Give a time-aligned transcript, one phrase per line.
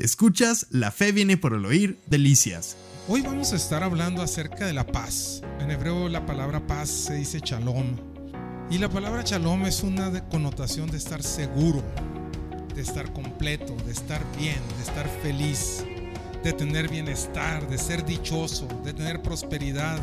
[0.00, 2.74] Escuchas La fe viene por el oír, delicias.
[3.06, 5.42] Hoy vamos a estar hablando acerca de la paz.
[5.60, 7.96] En hebreo la palabra paz se dice shalom.
[8.70, 11.82] Y la palabra shalom es una connotación de estar seguro,
[12.74, 15.84] de estar completo, de estar bien, de estar feliz,
[16.42, 20.00] de tener bienestar, de ser dichoso, de tener prosperidad,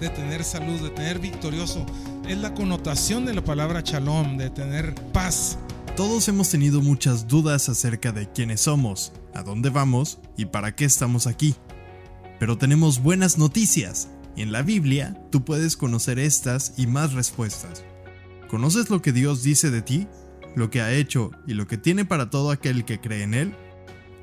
[0.00, 1.84] de tener salud, de tener victorioso.
[2.26, 5.58] Es la connotación de la palabra shalom, de tener paz.
[5.96, 10.84] Todos hemos tenido muchas dudas acerca de quiénes somos, a dónde vamos y para qué
[10.84, 11.54] estamos aquí.
[12.38, 14.10] Pero tenemos buenas noticias.
[14.36, 17.82] En la Biblia tú puedes conocer estas y más respuestas.
[18.50, 20.06] ¿Conoces lo que Dios dice de ti?
[20.54, 23.54] ¿Lo que ha hecho y lo que tiene para todo aquel que cree en Él?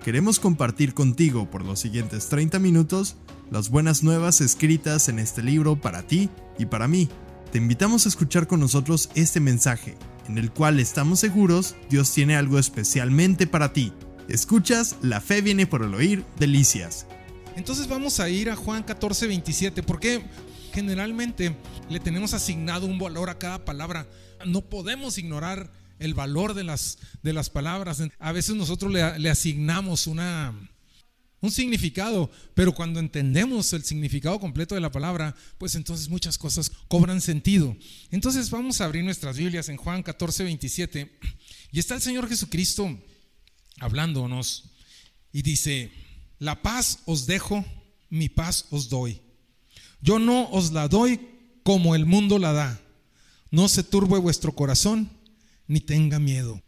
[0.05, 3.15] Queremos compartir contigo por los siguientes 30 minutos
[3.49, 7.09] las buenas nuevas escritas en este libro para ti y para mí.
[7.51, 12.35] Te invitamos a escuchar con nosotros este mensaje en el cual estamos seguros Dios tiene
[12.35, 13.93] algo especialmente para ti.
[14.29, 17.05] Escuchas, la fe viene por el oír, delicias.
[17.55, 20.23] Entonces vamos a ir a Juan 14, 27, porque
[20.73, 21.55] generalmente
[21.89, 24.07] le tenemos asignado un valor a cada palabra.
[24.45, 28.01] No podemos ignorar el valor de las, de las palabras.
[28.19, 30.53] A veces nosotros le, le asignamos una,
[31.43, 36.71] un significado, pero cuando entendemos el significado completo de la palabra, pues entonces muchas cosas
[36.87, 37.75] cobran sentido.
[38.11, 41.19] Entonces vamos a abrir nuestras Biblias en Juan 14, 27,
[41.73, 42.97] y está el Señor Jesucristo
[43.79, 44.71] hablándonos
[45.33, 45.91] y dice,
[46.39, 47.65] la paz os dejo,
[48.09, 49.19] mi paz os doy.
[49.99, 51.19] Yo no os la doy
[51.63, 52.81] como el mundo la da.
[53.51, 55.09] No se turbe vuestro corazón,
[55.67, 56.61] ni tenga miedo.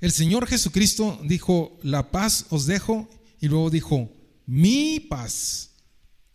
[0.00, 3.08] El Señor Jesucristo dijo, la paz os dejo
[3.42, 4.08] y luego dijo,
[4.46, 5.72] mi paz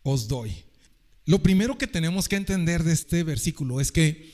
[0.04, 0.54] os doy.
[1.26, 4.30] Lo primero que tenemos que entender de este versículo es que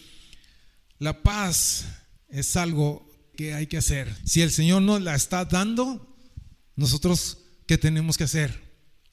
[0.98, 1.86] la paz
[2.30, 3.08] es algo
[3.38, 4.12] que hay que hacer.
[4.26, 6.18] Si el Señor nos la está dando,
[6.76, 8.60] nosotros, ¿qué tenemos que hacer?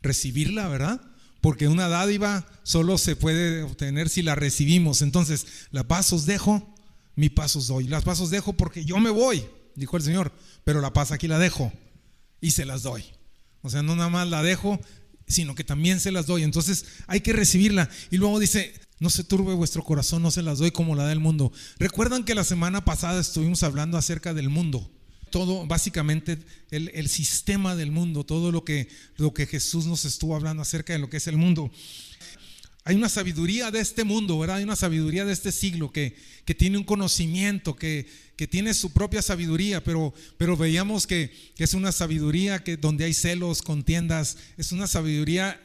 [0.01, 1.03] Recibirla, ¿verdad?
[1.43, 5.03] Porque una dádiva solo se puede obtener si la recibimos.
[5.03, 6.75] Entonces, la paz os dejo,
[7.15, 7.89] mi paz os doy.
[7.89, 10.33] Las paz os dejo porque yo me voy, dijo el Señor,
[10.65, 11.71] pero la paz aquí la dejo
[12.41, 13.05] y se las doy.
[13.63, 14.81] O sea, no nada más la dejo,
[15.27, 16.43] sino que también se las doy.
[16.43, 17.89] Entonces hay que recibirla.
[18.11, 21.13] Y luego dice, no se turbe vuestro corazón, no se las doy como la da
[21.13, 21.53] el mundo.
[21.79, 24.91] Recuerdan que la semana pasada estuvimos hablando acerca del mundo.
[25.31, 26.39] Todo, básicamente,
[26.71, 30.93] el, el sistema del mundo, todo lo que, lo que Jesús nos estuvo hablando acerca
[30.93, 31.71] de lo que es el mundo.
[32.85, 34.57] Hay una sabiduría de este mundo, ¿verdad?
[34.57, 38.09] Hay una sabiduría de este siglo que, que tiene un conocimiento, que,
[38.41, 43.13] que, tiene su propia sabiduría, pero, pero veíamos que, es una sabiduría que, donde hay
[43.13, 45.61] celos, contiendas, es una sabiduría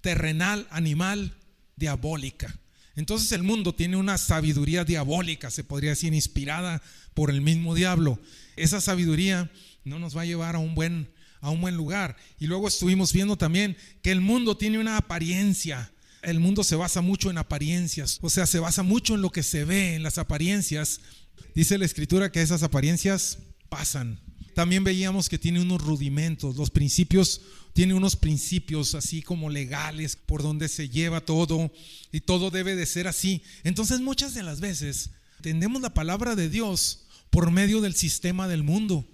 [0.00, 1.34] terrenal, animal,
[1.74, 2.56] diabólica.
[2.94, 6.80] Entonces el mundo tiene una sabiduría diabólica, se podría decir, inspirada
[7.12, 8.20] por el mismo diablo.
[8.54, 9.50] Esa sabiduría
[9.82, 11.10] no nos va a llevar a un buen,
[11.40, 12.16] a un buen lugar.
[12.38, 15.90] Y luego estuvimos viendo también que el mundo tiene una apariencia
[16.22, 19.42] el mundo se basa mucho en apariencias, o sea, se basa mucho en lo que
[19.42, 21.00] se ve, en las apariencias.
[21.54, 23.38] Dice la escritura que esas apariencias
[23.68, 24.18] pasan.
[24.54, 27.40] También veíamos que tiene unos rudimentos, los principios,
[27.72, 31.72] tiene unos principios así como legales por donde se lleva todo
[32.12, 33.42] y todo debe de ser así.
[33.64, 37.00] Entonces muchas de las veces entendemos la palabra de Dios
[37.30, 39.04] por medio del sistema del mundo.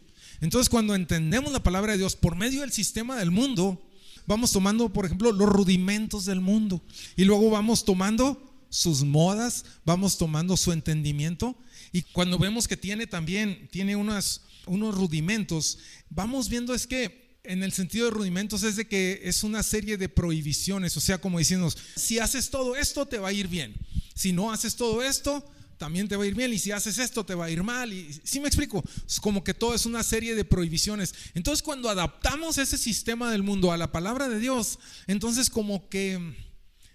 [0.42, 3.82] Entonces cuando entendemos la palabra de Dios por medio del sistema del mundo,
[4.26, 6.82] vamos tomando, por ejemplo, los rudimentos del mundo
[7.16, 11.56] y luego vamos tomando sus modas, vamos tomando su entendimiento
[11.92, 15.78] y cuando vemos que tiene también, tiene unos rudimentos,
[16.08, 19.96] vamos viendo es que en el sentido de rudimentos es de que es una serie
[19.96, 23.74] de prohibiciones, o sea, como diciendo, si haces todo esto te va a ir bien,
[24.14, 25.44] si no haces todo esto,
[25.78, 27.90] también te va a ir bien y si haces esto te va a ir mal.
[27.90, 31.14] Y si me explico, es como que todo es una serie de prohibiciones.
[31.32, 36.34] Entonces cuando adaptamos ese sistema del mundo a la palabra de Dios, entonces como que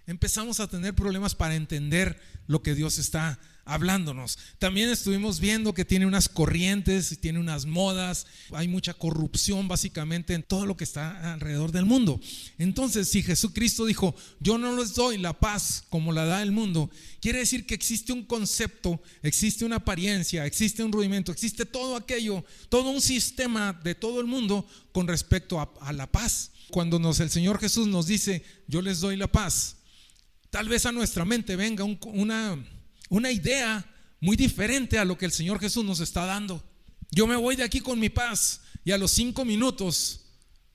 [0.05, 4.37] empezamos a tener problemas para entender lo que Dios está hablándonos.
[4.59, 10.43] También estuvimos viendo que tiene unas corrientes, tiene unas modas, hay mucha corrupción básicamente en
[10.43, 12.21] todo lo que está alrededor del mundo.
[12.59, 16.91] Entonces, si Jesucristo dijo, yo no les doy la paz como la da el mundo,
[17.19, 22.45] quiere decir que existe un concepto, existe una apariencia, existe un rudimento, existe todo aquello,
[22.69, 26.51] todo un sistema de todo el mundo con respecto a, la paz.
[26.69, 29.77] Cuando nos, el Señor Jesús nos dice, yo les doy la paz,
[30.51, 32.57] tal vez a nuestra mente venga una
[33.09, 33.85] una idea
[34.19, 36.63] muy diferente a lo que el Señor Jesús nos está dando.
[37.11, 40.21] Yo me voy de aquí con mi paz y a los cinco minutos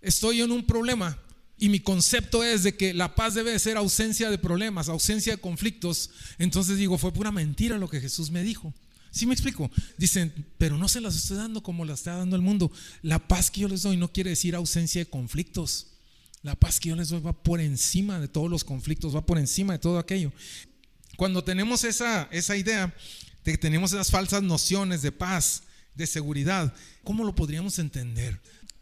[0.01, 1.19] estoy en un problema
[1.59, 5.41] y mi concepto es de que la paz debe ser ausencia de problemas, ausencia de
[5.41, 6.11] conflictos.
[6.39, 8.73] Entonces digo, fue pura mentira lo que Jesús me dijo.
[9.11, 9.71] ¿Sí me explico?
[9.99, 12.73] Dicen, pero no se las estoy dando como la está dando el mundo.
[13.03, 15.89] La paz que yo les doy no quiere decir ausencia de conflictos.
[16.43, 19.39] La paz que yo les doy va por encima de todos los conflictos, va por
[19.39, 20.33] encima de todo aquello.
[21.21, 22.95] Cuando tenemos esa, esa idea
[23.45, 25.65] de que tenemos esas falsas nociones de paz,
[25.95, 26.73] de seguridad,
[27.05, 28.41] ¿cómo lo podríamos entender?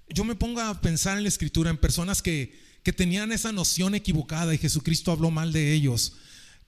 [0.08, 3.96] Yo me pongo a pensar en la escritura, en personas que, que tenían esa noción
[3.96, 6.12] equivocada y Jesucristo habló mal de ellos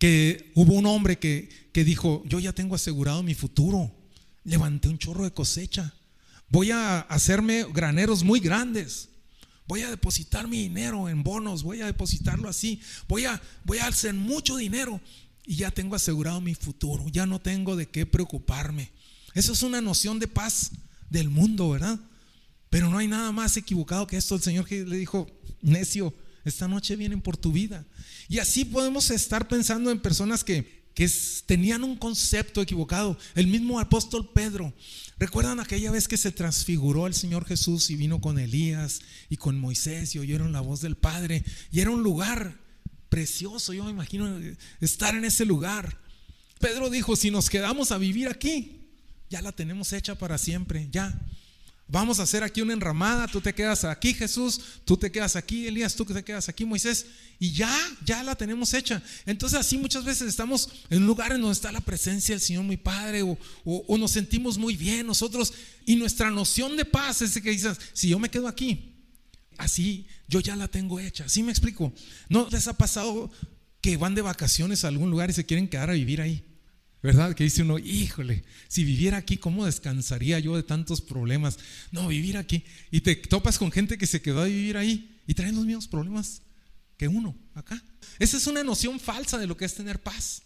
[0.01, 3.95] que hubo un hombre que, que dijo, yo ya tengo asegurado mi futuro,
[4.43, 5.95] levanté un chorro de cosecha,
[6.49, 9.09] voy a hacerme graneros muy grandes,
[9.69, 13.87] voy a depositar mi dinero en bonos, voy a depositarlo así, voy a, voy a
[13.87, 15.01] hacer mucho dinero
[15.47, 18.91] y ya tengo asegurado mi futuro, ya no tengo de qué preocuparme.
[19.35, 20.73] Eso es una noción de paz
[21.09, 21.99] del mundo, ¿verdad?
[22.69, 24.37] Pero no hay nada más equivocado que esto.
[24.37, 25.27] El Señor que le dijo,
[25.61, 26.15] necio,
[26.45, 27.85] esta noche vienen por tu vida.
[28.29, 31.11] Y así podemos estar pensando en personas que, que
[31.47, 33.19] tenían un concepto equivocado.
[33.35, 34.73] El mismo apóstol Pedro.
[35.19, 39.59] ¿Recuerdan aquella vez que se transfiguró el Señor Jesús y vino con Elías y con
[39.59, 41.45] Moisés y oyeron la voz del Padre?
[41.73, 42.60] Y era un lugar
[43.11, 44.41] precioso, yo me imagino
[44.81, 45.99] estar en ese lugar.
[46.59, 48.81] Pedro dijo, si nos quedamos a vivir aquí,
[49.29, 51.21] ya la tenemos hecha para siempre, ya.
[51.93, 55.67] Vamos a hacer aquí una enramada, tú te quedas aquí Jesús, tú te quedas aquí
[55.67, 57.07] Elías, tú te quedas aquí Moisés
[57.41, 59.03] y ya, ya la tenemos hecha.
[59.27, 63.23] Entonces así muchas veces estamos en lugares donde está la presencia del Señor muy Padre
[63.23, 65.53] o, nos sentimos muy bien nosotros
[65.85, 68.90] y nuestra noción de paz es que dices, si yo me quedo aquí,
[69.61, 71.29] así yo ya la tengo hecha.
[71.29, 71.93] ¿Sí me explico?
[72.29, 73.31] ¿No les ha pasado
[73.81, 76.45] que van de vacaciones a algún lugar y se quieren quedar a vivir ahí?
[77.03, 77.35] ¿Verdad?
[77.35, 81.59] Que dice uno, híjole, si viviera aquí, ¿cómo descansaría yo de tantos problemas?
[81.93, 82.65] No, vivir aquí.
[82.91, 85.89] Y te topas con gente que se quedó a vivir ahí y traen los mismos
[85.89, 86.43] problemas
[86.99, 87.83] que uno acá.
[88.19, 90.43] Esa es una noción falsa de lo que es tener paz.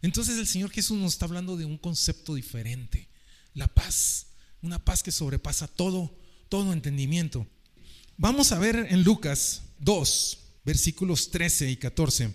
[0.00, 3.08] Entonces el Señor Jesús nos está hablando de un concepto diferente.
[3.52, 4.28] La paz,
[4.62, 6.16] una paz que sobrepasa todo,
[6.48, 7.46] todo entendimiento.
[8.22, 12.34] Vamos a ver en Lucas 2, versículos 13 y 14.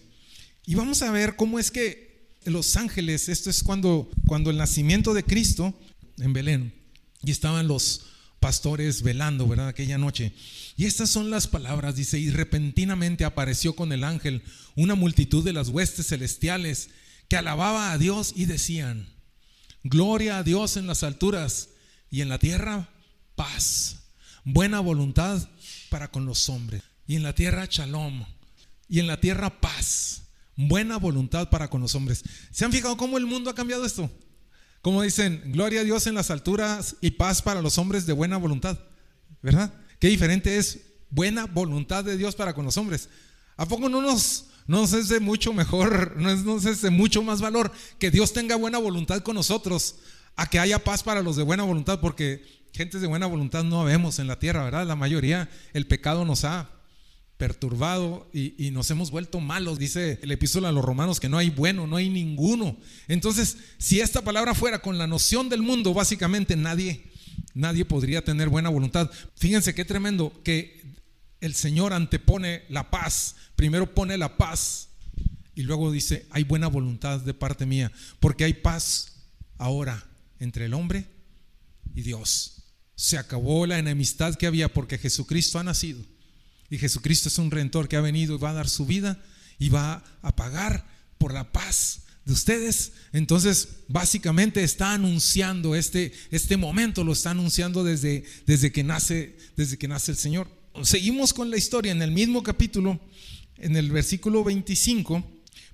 [0.65, 5.13] Y vamos a ver cómo es que los ángeles, esto es cuando, cuando el nacimiento
[5.13, 5.79] de Cristo
[6.17, 6.73] en Belén,
[7.21, 8.07] y estaban los
[8.39, 9.67] pastores velando, ¿verdad?
[9.67, 10.33] Aquella noche.
[10.75, 14.41] Y estas son las palabras, dice, y repentinamente apareció con el ángel
[14.75, 16.89] una multitud de las huestes celestiales
[17.27, 19.07] que alababa a Dios y decían,
[19.83, 21.69] gloria a Dios en las alturas
[22.09, 22.89] y en la tierra
[23.35, 23.94] paz,
[24.45, 25.49] buena voluntad
[25.89, 26.83] para con los hombres.
[27.05, 28.25] Y en la tierra shalom,
[28.87, 30.21] y en la tierra paz
[30.55, 32.23] buena voluntad para con los hombres.
[32.51, 34.09] ¿Se han fijado cómo el mundo ha cambiado esto?
[34.81, 38.37] Como dicen, gloria a Dios en las alturas y paz para los hombres de buena
[38.37, 38.79] voluntad.
[39.41, 39.73] ¿Verdad?
[39.99, 43.09] Qué diferente es buena voluntad de Dios para con los hombres.
[43.57, 44.45] ¿A poco no nos,
[44.93, 48.77] es de mucho mejor, no nos es de mucho más valor que Dios tenga buena
[48.77, 49.95] voluntad con nosotros
[50.35, 51.99] a que haya paz para los de buena voluntad?
[51.99, 54.85] Porque gentes de buena voluntad no vemos en la tierra, ¿verdad?
[54.85, 56.69] La mayoría, el pecado nos ha
[57.37, 59.79] perturbado y, nos hemos vuelto malos.
[59.79, 62.77] Dice el epístola a los romanos que no hay bueno, no hay ninguno.
[63.07, 67.11] Entonces, si esta palabra fuera con la noción del mundo, básicamente nadie,
[67.53, 69.09] nadie podría tener buena voluntad.
[69.35, 70.81] Fíjense qué tremendo que
[71.41, 73.35] el Señor antepone la paz.
[73.55, 74.89] Primero pone la paz
[75.55, 79.13] y luego dice, hay buena voluntad de parte mía, porque hay paz
[79.57, 80.05] ahora
[80.39, 81.05] entre el hombre
[81.93, 82.54] y Dios.
[82.95, 86.01] Se acabó la enemistad que había porque Jesucristo ha nacido
[86.69, 89.21] y Jesucristo es un redentor que ha venido y va a dar su vida
[89.59, 90.85] y va a pagar
[91.17, 92.93] por la paz de ustedes.
[93.13, 99.77] Entonces, básicamente está anunciando este, este momento, lo está anunciando desde, desde, que nace, desde
[99.77, 100.49] que nace el Señor.
[100.83, 102.99] Seguimos con la historia en el mismo capítulo,
[103.57, 105.23] en el versículo 25.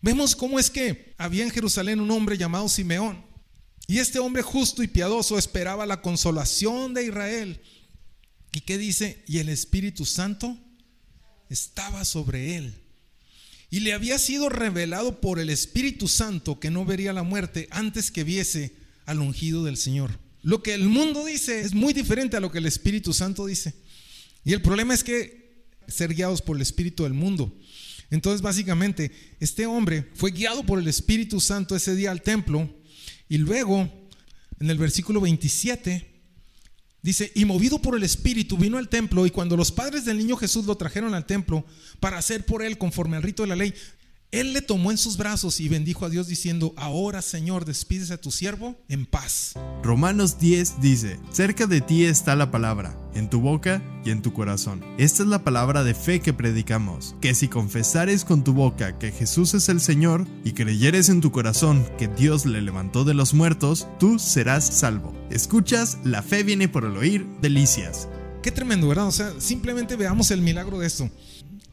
[0.01, 3.30] Vemos cómo es que había en Jerusalén un hombre llamado Simeón.
[3.87, 7.61] Y este hombre justo y piadoso esperaba la consolación de Israel.
[8.53, 9.23] ¿Y qué dice?
[9.27, 10.57] Y el Espíritu Santo
[11.49, 12.73] estaba sobre él.
[13.69, 18.11] Y le había sido revelado por el Espíritu Santo que no vería la muerte antes
[18.11, 20.19] que viese al ungido del Señor.
[20.43, 23.73] Lo que el mundo dice es muy diferente a lo que el Espíritu Santo dice.
[24.43, 27.57] Y el problema es que ser guiados por el Espíritu del mundo.
[28.09, 32.69] Entonces básicamente este hombre fue guiado por el Espíritu Santo ese día al templo
[33.31, 33.89] y luego
[34.59, 36.09] en el versículo 27
[37.01, 40.35] Dice, y movido por el Espíritu vino al templo y cuando los padres del niño
[40.35, 41.65] Jesús lo trajeron al templo
[41.99, 43.73] para hacer por él conforme al rito de la ley,
[44.31, 48.17] Él le tomó en sus brazos y bendijo a Dios diciendo, ahora Señor, despídese a
[48.17, 49.55] tu siervo en paz.
[49.83, 54.31] Romanos 10 dice, cerca de ti está la palabra, en tu boca y en tu
[54.31, 54.85] corazón.
[54.97, 59.11] Esta es la palabra de fe que predicamos, que si confesares con tu boca que
[59.11, 63.33] Jesús es el Señor y creyeres en tu corazón que Dios le levantó de los
[63.33, 65.13] muertos, tú serás salvo.
[65.29, 68.07] Escuchas, la fe viene por el oír, delicias.
[68.41, 69.07] Qué tremendo, ¿verdad?
[69.07, 71.09] O sea, simplemente veamos el milagro de esto.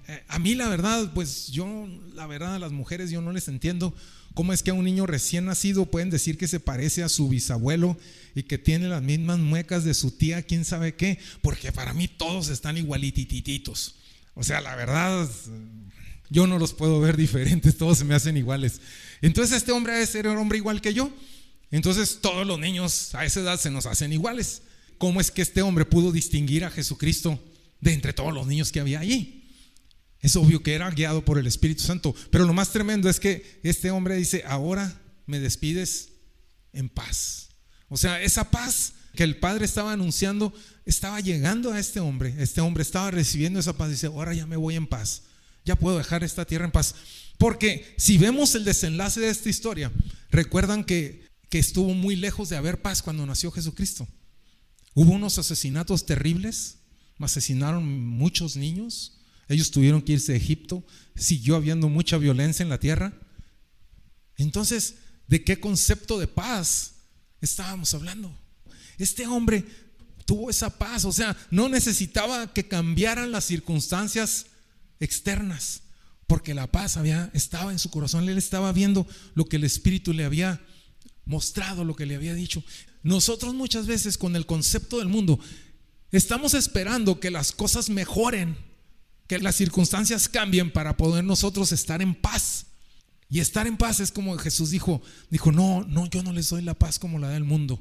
[0.09, 3.47] Eh, a mí la verdad, pues yo, la verdad a las mujeres yo no les
[3.47, 3.95] entiendo
[4.33, 7.29] cómo es que a un niño recién nacido pueden decir que se parece a su
[7.29, 7.99] bisabuelo
[8.35, 12.09] y que tiene las mismas muecas de su tía, quién sabe qué, porque para mí
[12.09, 13.97] todos están igualitititos.
[14.33, 15.29] O sea, la verdad,
[16.31, 18.81] yo no los puedo ver diferentes, todos se me hacen iguales.
[19.21, 21.13] Entonces este hombre debe ser un hombre igual que yo.
[21.71, 24.63] Entonces todos los niños a esa edad se nos hacen iguales.
[24.97, 27.39] ¿Cómo es que este hombre pudo distinguir a Jesucristo
[27.83, 29.38] de entre todos los niños que había allí?
[30.21, 33.61] Es obvio que era guiado por el Espíritu Santo, pero lo más tremendo es que
[33.63, 36.11] este hombre dice, ahora me despides
[36.73, 37.51] en paz.
[37.89, 40.53] O sea, esa paz que el Padre estaba anunciando
[40.89, 42.35] estaba llegando a este hombre.
[42.39, 43.91] Este hombre estaba recibiendo esa paz.
[43.91, 45.25] Dice, ahora ya me voy en paz.
[45.65, 46.95] Ya puedo dejar esta tierra en paz.
[47.37, 49.93] Porque si vemos el desenlace de esta historia,
[50.31, 54.09] recuerdan que, que estuvo muy lejos de haber paz cuando nació Jesucristo.
[54.95, 56.79] Hubo unos asesinatos terribles,
[57.19, 59.18] asesinaron muchos niños,
[59.49, 60.85] ellos tuvieron que irse a Egipto,
[61.17, 63.13] siguió habiendo mucha violencia en la tierra.
[64.37, 66.93] Entonces, ¿de qué concepto de paz
[67.41, 68.37] estábamos hablando?
[68.99, 69.65] Este hombre
[70.27, 74.47] tuvo esa paz, o sea, no necesitaba que cambiaran las circunstancias
[75.01, 75.81] externas,
[76.27, 80.13] porque la paz había, estaba en su corazón, él estaba viendo lo que el Espíritu
[80.13, 80.61] le había
[81.25, 82.63] mostrado, lo que le había dicho.
[83.03, 85.41] Nosotros muchas veces con el concepto del mundo
[86.13, 88.68] estamos esperando que las cosas mejoren
[89.29, 92.67] que las circunstancias cambien para poder nosotros estar en paz.
[93.31, 96.63] Y estar en paz es como Jesús dijo, dijo, no, no, yo no les doy
[96.63, 97.81] la paz como la da el mundo.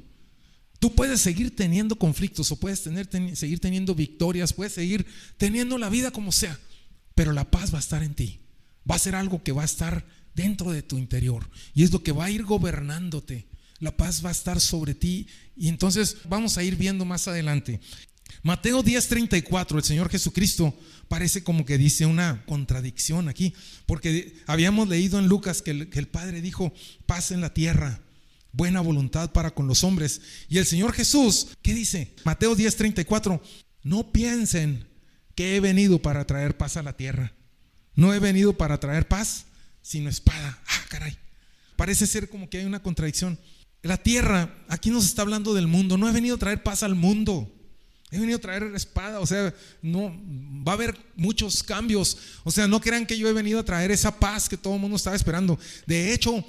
[0.78, 5.06] Tú puedes seguir teniendo conflictos o puedes tener, seguir teniendo victorias, puedes seguir
[5.38, 6.60] teniendo la vida como sea,
[7.14, 8.40] pero la paz va a estar en ti.
[8.88, 12.02] Va a ser algo que va a estar dentro de tu interior y es lo
[12.02, 13.48] que va a ir gobernándote.
[13.80, 17.80] La paz va a estar sobre ti y entonces vamos a ir viendo más adelante.
[18.42, 20.74] Mateo 10:34, el Señor Jesucristo
[21.08, 23.54] parece como que dice una contradicción aquí,
[23.86, 26.72] porque habíamos leído en Lucas que el, Padre dijo,
[27.06, 28.00] paz en la tierra,
[28.52, 30.20] buena voluntad para con los hombres.
[30.48, 32.14] Y el Señor Jesús, ¿qué dice?
[32.24, 33.40] Mateo 10:34,
[33.82, 34.86] no piensen
[35.34, 37.32] que he venido para traer paz a la tierra.
[37.94, 39.46] No he venido para traer paz,
[39.82, 40.62] sino espada.
[40.66, 41.16] Ah, caray.
[41.76, 43.38] Parece ser como que hay una contradicción.
[43.82, 46.94] La tierra, aquí nos está hablando del mundo, no he venido a traer paz al
[46.94, 47.54] mundo.
[48.10, 50.10] He venido a traer espada, o sea, no
[50.66, 52.16] va a haber muchos cambios.
[52.44, 54.80] O sea, no crean que yo he venido a traer esa paz que todo el
[54.80, 55.58] mundo estaba esperando.
[55.86, 56.42] De hecho,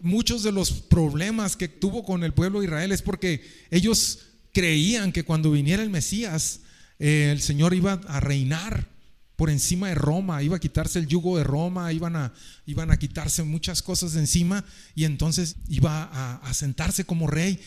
[0.00, 4.20] muchos de los problemas que tuvo con el pueblo de Israel es porque ellos
[4.52, 6.60] creían que cuando viniera el Mesías,
[6.98, 8.86] eh, el Señor iba a reinar
[9.34, 12.32] por encima de Roma, iba a quitarse el yugo de Roma, iban a,
[12.66, 17.58] iban a quitarse muchas cosas de encima y entonces iba a, a sentarse como rey.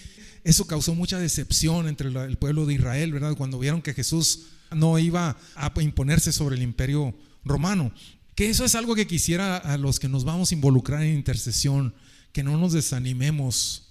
[0.46, 3.36] Eso causó mucha decepción entre el pueblo de Israel, ¿verdad?
[3.36, 7.92] Cuando vieron que Jesús no iba a imponerse sobre el imperio romano.
[8.36, 11.96] Que eso es algo que quisiera a los que nos vamos a involucrar en intercesión,
[12.32, 13.90] que no nos desanimemos.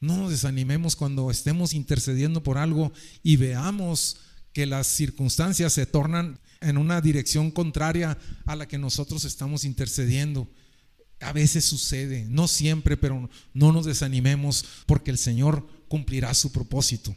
[0.00, 4.18] No nos desanimemos cuando estemos intercediendo por algo y veamos
[4.52, 10.46] que las circunstancias se tornan en una dirección contraria a la que nosotros estamos intercediendo.
[11.20, 17.14] A veces sucede, no siempre, pero no nos desanimemos porque el Señor cumplirá su propósito.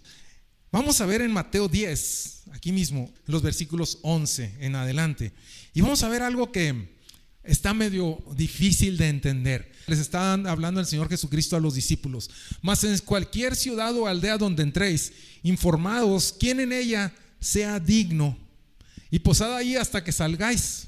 [0.71, 5.31] Vamos a ver en Mateo 10, aquí mismo, los versículos 11 en adelante.
[5.73, 6.93] Y vamos a ver algo que
[7.43, 9.71] está medio difícil de entender.
[9.87, 12.29] Les está hablando el Señor Jesucristo a los discípulos.
[12.61, 18.37] Mas en cualquier ciudad o aldea donde entréis, informados quién en ella sea digno
[19.11, 20.87] y posad ahí hasta que salgáis.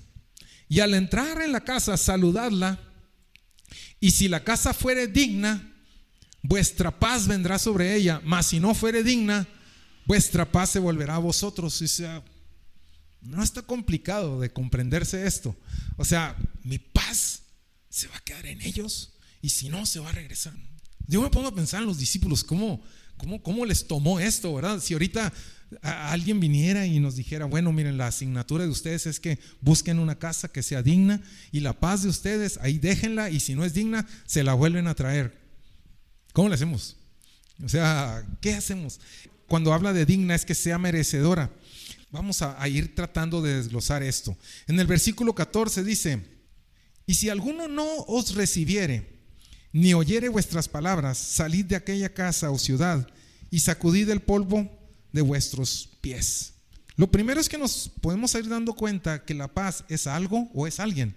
[0.68, 2.80] Y al entrar en la casa, saludadla
[4.00, 5.74] y si la casa fuere digna,
[6.42, 9.48] vuestra paz vendrá sobre ella, mas si no fuere digna,
[10.06, 11.82] vuestra paz se volverá a vosotros.
[11.82, 12.24] O sea,
[13.22, 15.56] no está complicado de comprenderse esto.
[15.98, 17.44] O sea, mi paz
[17.90, 20.54] se va a quedar en ellos y si no, se va a regresar.
[21.08, 22.84] Yo me pongo a pensar en los discípulos, ¿cómo,
[23.18, 24.80] cómo, cómo les tomó esto, verdad?
[24.80, 25.32] Si ahorita
[25.82, 30.18] alguien viniera y nos dijera, bueno, miren, la asignatura de ustedes es que busquen una
[30.18, 33.74] casa que sea digna y la paz de ustedes, ahí déjenla y si no es
[33.74, 35.38] digna, se la vuelven a traer.
[36.34, 36.98] ¿Cómo le hacemos?
[37.64, 39.00] O sea, ¿qué hacemos?
[39.48, 41.52] Cuando habla de digna es que sea merecedora.
[42.12, 44.38] Vamos a, a ir tratando de desglosar esto.
[44.68, 46.22] En el versículo 14 dice,
[47.06, 49.16] Y si alguno no os recibiere,
[49.72, 53.08] ni oyere vuestras palabras, salid de aquella casa o ciudad
[53.52, 54.85] y sacudid el polvo
[55.16, 56.56] de vuestros pies.
[56.98, 60.68] Lo primero es que nos podemos ir dando cuenta que la paz es algo o
[60.68, 61.16] es alguien,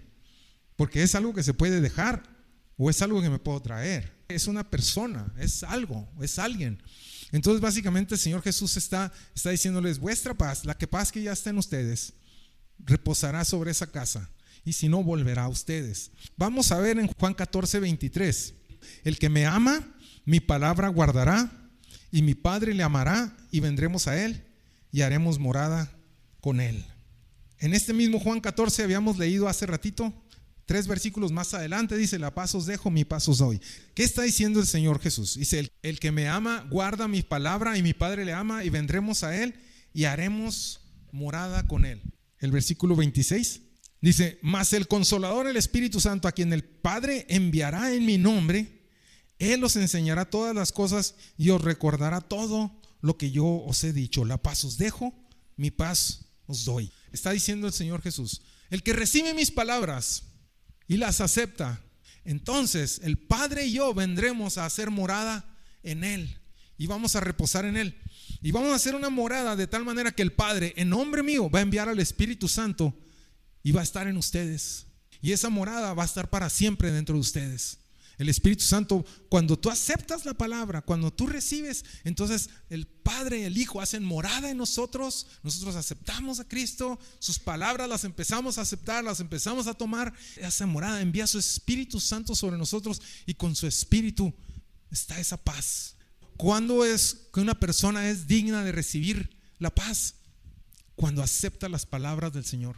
[0.77, 2.23] porque es algo que se puede dejar
[2.77, 4.17] o es algo que me puedo traer.
[4.29, 6.81] Es una persona, es algo, es alguien.
[7.33, 11.33] Entonces básicamente el Señor Jesús está, está diciéndoles, vuestra paz, la que paz que ya
[11.33, 12.13] está en ustedes,
[12.79, 14.29] reposará sobre esa casa
[14.63, 16.11] y si no, volverá a ustedes.
[16.37, 18.53] Vamos a ver en Juan 14, 23.
[19.03, 19.85] El que me ama,
[20.23, 21.68] mi palabra guardará
[22.11, 24.43] y mi Padre le amará y vendremos a él
[24.91, 25.91] y haremos morada
[26.41, 26.83] con él.
[27.59, 30.13] En este mismo Juan 14 habíamos leído hace ratito,
[30.65, 33.59] tres versículos más adelante, dice, la paz os dejo, mi paz os doy.
[33.93, 35.35] ¿Qué está diciendo el Señor Jesús?
[35.35, 38.69] Dice, el, el que me ama, guarda mi palabra y mi Padre le ama y
[38.69, 39.55] vendremos a él
[39.93, 42.01] y haremos morada con él.
[42.39, 43.61] El versículo 26
[44.01, 48.78] dice, mas el consolador, el Espíritu Santo, a quien el Padre enviará en mi nombre,
[49.39, 53.93] él os enseñará todas las cosas y os recordará todo lo que yo os he
[53.93, 54.25] dicho.
[54.25, 55.13] La paz os dejo,
[55.55, 56.91] mi paz os doy.
[57.11, 58.41] Está diciendo el Señor Jesús.
[58.69, 60.23] El que recibe mis palabras
[60.87, 61.81] y las acepta,
[62.25, 66.37] entonces el Padre y yo vendremos a hacer morada en Él
[66.77, 67.97] y vamos a reposar en Él.
[68.41, 71.49] Y vamos a hacer una morada de tal manera que el Padre, en nombre mío,
[71.49, 72.93] va a enviar al Espíritu Santo
[73.63, 74.85] y va a estar en ustedes.
[75.21, 77.78] Y esa morada va a estar para siempre dentro de ustedes.
[78.19, 83.43] El Espíritu Santo, cuando tú aceptas la palabra, cuando tú recibes, entonces el Padre y
[83.43, 88.61] el Hijo hacen morada en nosotros, nosotros aceptamos a Cristo, sus palabras las empezamos a
[88.61, 93.55] aceptar, las empezamos a tomar, esa morada envía su Espíritu Santo sobre nosotros y con
[93.55, 94.33] su Espíritu
[94.91, 95.95] está esa paz.
[96.35, 100.15] ¿Cuándo es que una persona es digna de recibir la paz?
[100.95, 102.75] Cuando acepta las palabras del Señor.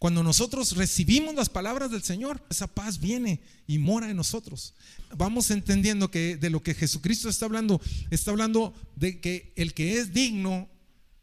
[0.00, 4.72] Cuando nosotros recibimos las palabras del Señor, esa paz viene y mora en nosotros.
[5.14, 9.98] Vamos entendiendo que de lo que Jesucristo está hablando, está hablando de que el que
[9.98, 10.70] es digno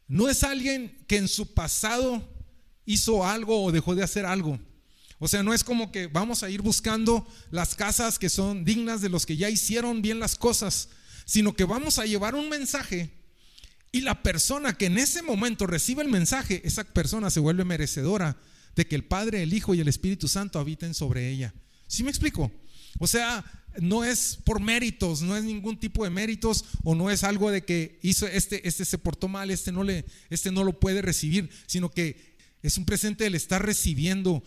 [0.08, 2.24] no es alguien que en su pasado
[2.86, 4.60] hizo algo o dejó de hacer algo.
[5.18, 9.02] O sea, no es como que vamos a ir buscando las casas que son dignas
[9.02, 10.90] de los que ya hicieron bien las cosas,
[11.26, 13.10] sino que vamos a llevar un mensaje
[13.92, 18.38] y la persona que en ese momento recibe el mensaje, esa persona se vuelve merecedora
[18.78, 21.54] de que el Padre, el Hijo y el Espíritu Santo habiten sobre ella.
[21.88, 22.52] ¿Sí me explico?
[23.00, 23.44] O sea,
[23.80, 27.66] no es por méritos, no es ningún tipo de méritos o no es algo de
[27.66, 31.50] que hizo este, este se portó mal, este no le, este no lo puede recibir,
[31.66, 34.44] sino que es un presente del estar recibiendo.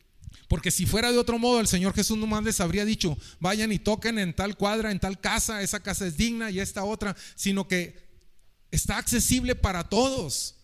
[0.48, 3.78] Porque si fuera de otro modo, el Señor Jesús nomás les habría dicho, vayan y
[3.78, 7.66] toquen en tal cuadra, en tal casa, esa casa es digna y esta otra, sino
[7.66, 7.96] que
[8.70, 10.56] está accesible para todos.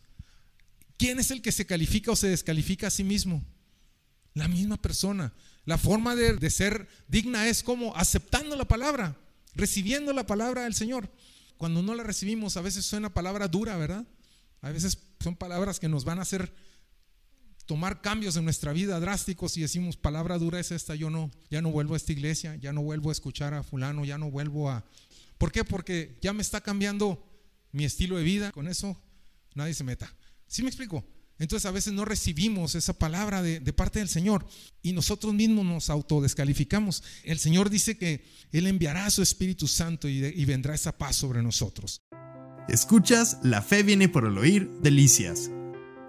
[0.98, 3.44] ¿Quién es el que se califica o se descalifica a sí mismo?
[4.36, 5.32] La misma persona.
[5.64, 9.16] La forma de, ser digna es como aceptando la palabra,
[9.54, 11.10] recibiendo la palabra del Señor.
[11.56, 14.06] Cuando no la recibimos, a veces suena palabra dura, ¿verdad?
[14.60, 16.52] A veces son palabras que nos van a hacer
[17.64, 21.62] tomar cambios en nuestra vida drásticos y decimos, palabra dura es esta, yo no, ya
[21.62, 24.68] no vuelvo a esta iglesia, ya no vuelvo a escuchar a fulano, ya no vuelvo
[24.68, 24.84] a...
[25.38, 25.64] ¿Por qué?
[25.64, 27.26] Porque ya me está cambiando
[27.72, 29.00] mi estilo de vida, con eso
[29.54, 30.14] nadie se meta.
[30.46, 31.06] ¿Sí me explico?
[31.38, 34.46] Entonces a veces no recibimos esa palabra de, parte del Señor
[34.82, 37.02] y nosotros mismos nos autodescalificamos.
[37.24, 41.16] El Señor dice que Él enviará a su Espíritu Santo y, y vendrá esa paz
[41.16, 42.02] sobre nosotros.
[42.68, 45.50] Escuchas La Fe viene por el oír, Delicias.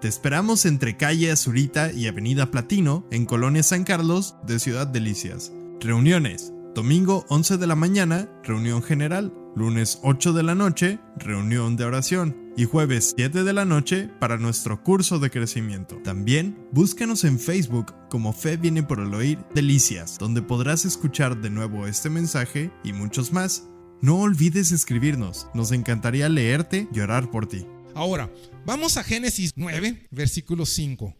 [0.00, 5.52] Te esperamos entre calle Azurita y Avenida Platino, en Colonia San Carlos, de Ciudad Delicias.
[5.80, 6.52] Reuniones.
[6.78, 9.34] Domingo 11 de la mañana, reunión general.
[9.56, 14.36] Lunes 8 de la noche, reunión de oración y jueves 7 de la noche para
[14.36, 15.96] nuestro curso de crecimiento.
[16.04, 21.50] También búscanos en Facebook como Fe viene por el oír Delicias, donde podrás escuchar de
[21.50, 23.64] nuevo este mensaje y muchos más.
[24.00, 27.66] No olvides escribirnos, nos encantaría leerte y orar por ti.
[27.96, 28.32] Ahora,
[28.64, 31.12] vamos a Génesis 9, versículo 5.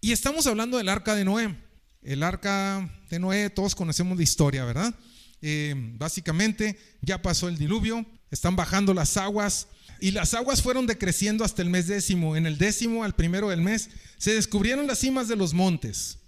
[0.00, 1.56] Y estamos hablando del arca de Noé.
[2.02, 4.94] El arca Noé, todos conocemos la historia, ¿verdad?
[5.40, 9.68] Eh, básicamente ya pasó el diluvio, están bajando las aguas,
[10.02, 12.34] y las aguas fueron decreciendo hasta el mes décimo.
[12.34, 16.18] En el décimo, al primero del mes, se descubrieron las cimas de los montes.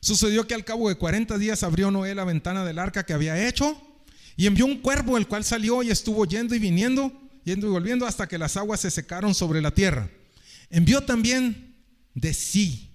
[0.00, 3.48] Sucedió que al cabo de 40 días abrió Noé la ventana del arca que había
[3.48, 3.76] hecho
[4.36, 8.06] y envió un cuervo, el cual salió y estuvo yendo y viniendo, yendo y volviendo
[8.06, 10.08] hasta que las aguas se secaron sobre la tierra.
[10.70, 11.74] Envió también
[12.14, 12.93] de sí.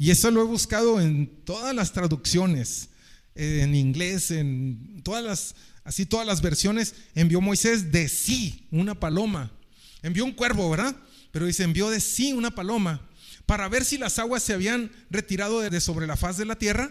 [0.00, 2.88] Y eso lo he buscado en todas las traducciones,
[3.34, 9.52] en inglés, en todas las así todas las versiones, envió Moisés de sí una paloma.
[10.00, 10.96] Envió un cuervo, ¿verdad?
[11.32, 13.06] Pero dice, envió de sí una paloma
[13.44, 16.90] para ver si las aguas se habían retirado de sobre la faz de la tierra.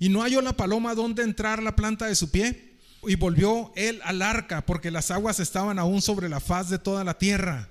[0.00, 2.78] Y no halló la paloma donde entrar la planta de su pie.
[3.06, 7.04] Y volvió él al arca, porque las aguas estaban aún sobre la faz de toda
[7.04, 7.68] la tierra.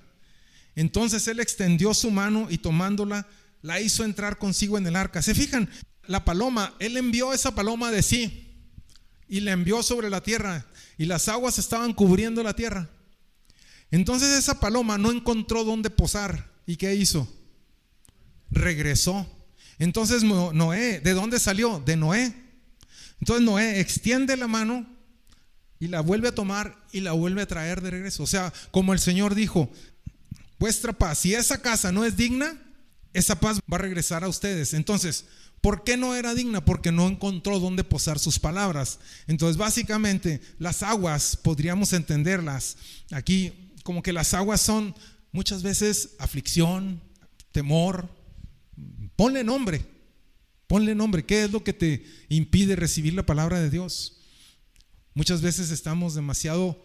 [0.74, 3.28] Entonces él extendió su mano y tomándola,
[3.62, 5.22] la hizo entrar consigo en el arca.
[5.22, 5.68] ¿Se fijan?
[6.06, 8.50] La paloma, él envió esa paloma de sí
[9.28, 10.66] y la envió sobre la tierra
[10.98, 12.88] y las aguas estaban cubriendo la tierra.
[13.90, 16.50] Entonces esa paloma no encontró dónde posar.
[16.66, 17.28] ¿Y qué hizo?
[18.50, 19.26] Regresó.
[19.78, 21.82] Entonces Noé, ¿de dónde salió?
[21.84, 22.34] De Noé.
[23.20, 24.86] Entonces Noé extiende la mano
[25.78, 28.22] y la vuelve a tomar y la vuelve a traer de regreso.
[28.22, 29.70] O sea, como el Señor dijo,
[30.58, 32.56] vuestra paz, si esa casa no es digna,
[33.12, 34.74] esa paz va a regresar a ustedes.
[34.74, 35.24] Entonces,
[35.60, 36.64] ¿por qué no era digna?
[36.64, 38.98] Porque no encontró dónde posar sus palabras.
[39.26, 42.76] Entonces, básicamente, las aguas, podríamos entenderlas
[43.10, 44.94] aquí como que las aguas son
[45.32, 47.00] muchas veces aflicción,
[47.52, 48.08] temor.
[49.16, 49.84] Ponle nombre,
[50.66, 51.24] ponle nombre.
[51.24, 54.20] ¿Qué es lo que te impide recibir la palabra de Dios?
[55.14, 56.84] Muchas veces estamos demasiado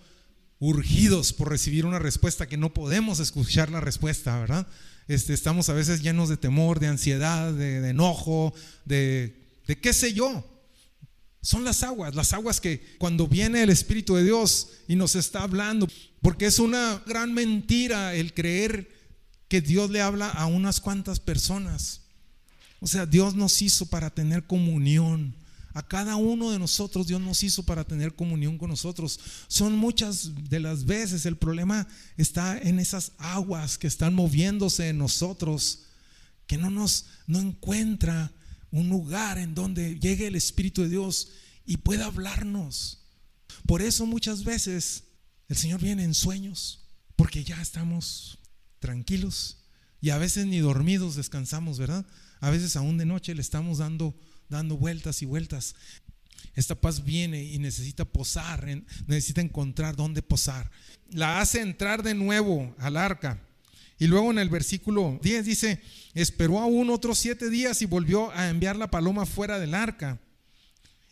[0.60, 4.68] urgidos por recibir una respuesta que no podemos escuchar la respuesta, ¿verdad?
[5.08, 8.54] Este, estamos a veces llenos de temor, de ansiedad, de, enojo,
[8.86, 10.44] de, de qué sé yo.
[11.42, 15.44] Son las aguas, las aguas que cuando viene el Espíritu de Dios y nos está
[15.44, 15.88] hablando,
[16.22, 18.90] porque es una gran mentira el creer
[19.48, 22.02] que Dios le habla a unas cuantas personas.
[22.80, 25.36] O sea, Dios nos hizo para tener comunión.
[25.76, 29.20] A cada uno de nosotros Dios nos hizo para tener comunión con nosotros.
[29.50, 31.86] Son muchas de las veces el problema
[32.16, 35.82] está en esas aguas que están moviéndose en nosotros,
[36.48, 38.32] que no nos no encuentra
[38.72, 41.28] un lugar en donde llegue el Espíritu de Dios
[41.66, 43.04] y pueda hablarnos.
[43.68, 45.04] Por eso muchas veces
[45.50, 46.86] el Señor viene en sueños,
[47.18, 48.40] porque ya estamos
[48.80, 49.58] tranquilos
[50.00, 52.06] y a veces ni dormidos descansamos, ¿verdad?
[52.40, 54.16] A veces aún de noche le estamos dando
[54.50, 55.76] dando vueltas y vueltas.
[56.56, 58.66] Esta paz viene y necesita posar,
[59.08, 60.72] necesita encontrar dónde posar.
[61.10, 63.42] La hace entrar de nuevo al arca.
[63.98, 65.82] Y luego en el versículo 10 dice,
[66.14, 70.20] esperó aún otros siete días y volvió a enviar la paloma fuera del arca.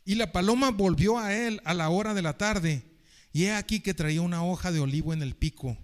[0.06, 2.84] Y la paloma volvió a él a la hora de la tarde.
[3.32, 5.78] Y he aquí que traía una hoja de olivo en el pico.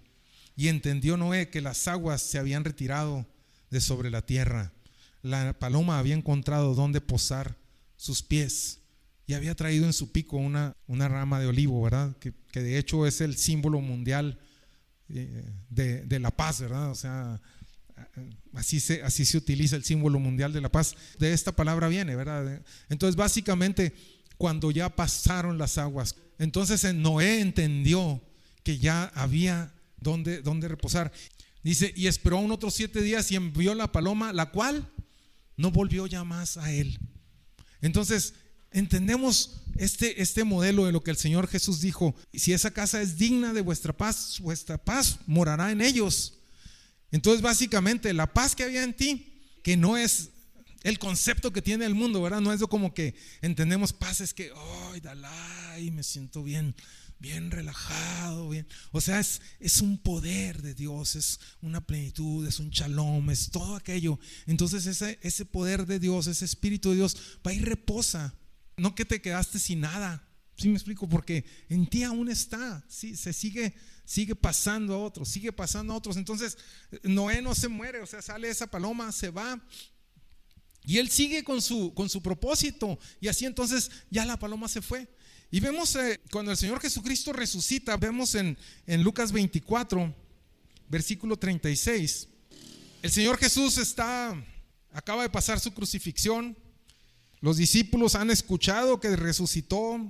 [0.55, 3.25] Y entendió Noé que las aguas se habían retirado
[3.69, 4.73] de sobre la tierra
[5.21, 7.57] la paloma había encontrado donde posar
[7.95, 8.79] sus pies
[9.27, 12.15] y había traído en su pico una, una rama de olivo, ¿verdad?
[12.17, 14.39] Que, de hecho es el símbolo mundial
[15.09, 16.89] eh, de, la paz, ¿verdad?
[16.89, 17.39] O sea,
[18.53, 20.95] así se, así se utiliza el símbolo mundial de la paz.
[21.19, 22.63] De esta palabra viene, ¿verdad?
[22.89, 23.93] Entonces, básicamente,
[24.37, 28.21] cuando ya pasaron las aguas, entonces Noé entendió
[28.63, 31.11] que ya había donde, reposar.
[31.61, 34.89] Dice, y esperó un siete días y envió la paloma, la cual
[35.59, 36.97] no volvió ya más a él.
[37.81, 38.33] Entonces,
[38.71, 43.17] entendemos este, este modelo de lo que el Señor Jesús dijo, si esa casa es
[43.17, 46.39] digna de vuestra paz, vuestra paz morará en ellos.
[47.11, 50.29] Entonces, básicamente, la paz que había en ti, que no es
[50.83, 52.39] el concepto que tiene el mundo, ¿verdad?
[52.39, 54.53] No es como que entendemos paz, es que,
[54.93, 56.73] ay, Dalai, me siento bien
[57.19, 58.67] bien relajado, bien.
[58.91, 63.51] O sea, es, es un poder de Dios, es una plenitud, es un shalom, es
[63.51, 64.19] todo aquello.
[64.47, 68.33] Entonces ese, ese poder de Dios, ese espíritu de Dios, va y reposa.
[68.77, 70.25] No que te quedaste sin nada.
[70.55, 71.07] ¿Sí me explico?
[71.07, 75.97] Porque en ti aún está, sí, se sigue, sigue pasando a otros, sigue pasando a
[75.97, 76.17] otros.
[76.17, 76.57] Entonces,
[77.03, 79.61] Noé no se muere, o sea, sale esa paloma, se va,
[80.83, 82.99] y él sigue con su, con su propósito.
[83.21, 85.07] Y así entonces ya la paloma se fue.
[85.51, 90.13] Y vemos eh, cuando el Señor Jesucristo resucita, vemos en, en Lucas 24,
[90.87, 92.27] versículo 36,
[93.01, 94.35] el Señor Jesús está,
[94.91, 96.55] acaba de pasar su crucifixión,
[97.41, 100.05] los discípulos han escuchado que resucitó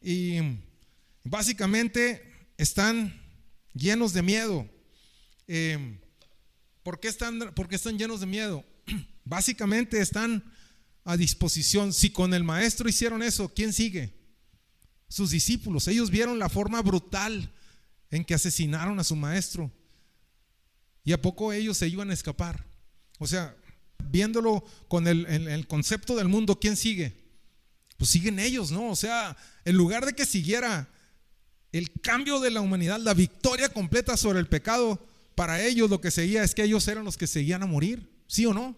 [0.00, 0.38] y
[1.22, 3.20] básicamente están
[3.74, 4.68] llenos de miedo.
[5.46, 5.98] Eh,
[6.82, 8.64] ¿por, qué están, ¿Por qué están llenos de miedo?
[9.24, 10.42] Básicamente están
[11.08, 11.94] a disposición.
[11.94, 14.12] Si con el maestro hicieron eso, ¿quién sigue?
[15.08, 15.88] Sus discípulos.
[15.88, 17.50] Ellos vieron la forma brutal
[18.10, 19.72] en que asesinaron a su maestro.
[21.04, 22.62] Y a poco ellos se iban a escapar.
[23.18, 23.56] O sea,
[24.10, 27.14] viéndolo con el, el, concepto del mundo, ¿quién sigue?
[27.96, 28.90] Pues siguen ellos, ¿no?
[28.90, 30.90] O sea, en lugar de que siguiera
[31.72, 35.02] el cambio de la humanidad, la victoria completa sobre el pecado,
[35.34, 38.44] para ellos lo que seguía es que ellos eran los que seguían a morir, ¿sí
[38.44, 38.76] o no?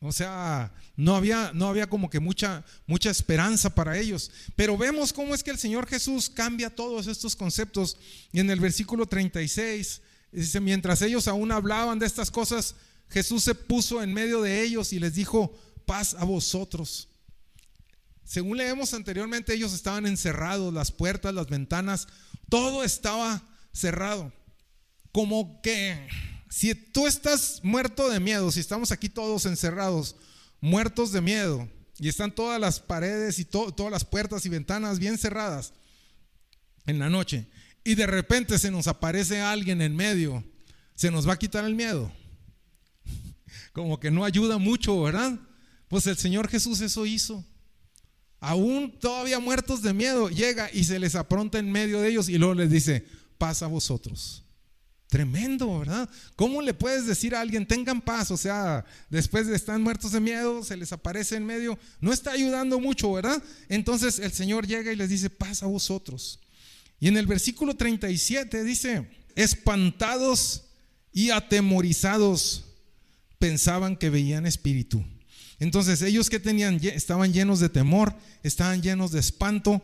[0.00, 4.30] O sea, no había, no había como que mucha, mucha esperanza para ellos.
[4.54, 7.96] Pero vemos cómo es que el Señor Jesús cambia todos estos conceptos.
[8.30, 12.76] Y en el versículo 36 dice, mientras ellos aún hablaban de estas cosas,
[13.08, 17.08] Jesús se puso en medio de ellos y les dijo, paz a vosotros.
[18.24, 22.08] Según leemos anteriormente, ellos estaban encerrados, las puertas, las ventanas,
[22.48, 24.32] todo estaba cerrado.
[25.12, 26.08] Como que
[26.48, 30.16] si tú estás muerto de miedo, si estamos aquí todos encerrados,
[30.60, 35.16] muertos de miedo, y están todas las paredes y todas las puertas y ventanas bien
[35.18, 35.72] cerradas
[36.86, 37.46] en la noche,
[37.84, 40.44] y de repente se nos aparece alguien en medio,
[40.94, 42.10] se nos va a quitar el miedo.
[43.72, 45.38] Como que no ayuda mucho, ¿verdad?
[45.88, 47.44] Pues el Señor Jesús eso hizo.
[48.40, 52.36] Aún todavía muertos de miedo, llega y se les apronta en medio de ellos y
[52.36, 53.06] luego les dice,
[53.38, 54.43] pasa a vosotros.
[55.14, 56.10] Tremendo, ¿verdad?
[56.34, 58.32] ¿Cómo le puedes decir a alguien, tengan paz?
[58.32, 61.78] O sea, después de estar muertos de miedo, se les aparece en medio.
[62.00, 63.40] No está ayudando mucho, ¿verdad?
[63.68, 66.40] Entonces el Señor llega y les dice, paz a vosotros.
[66.98, 70.64] Y en el versículo 37 dice, espantados
[71.12, 72.64] y atemorizados
[73.38, 75.04] pensaban que veían espíritu.
[75.60, 79.80] Entonces ellos que tenían, estaban llenos de temor, estaban llenos de espanto.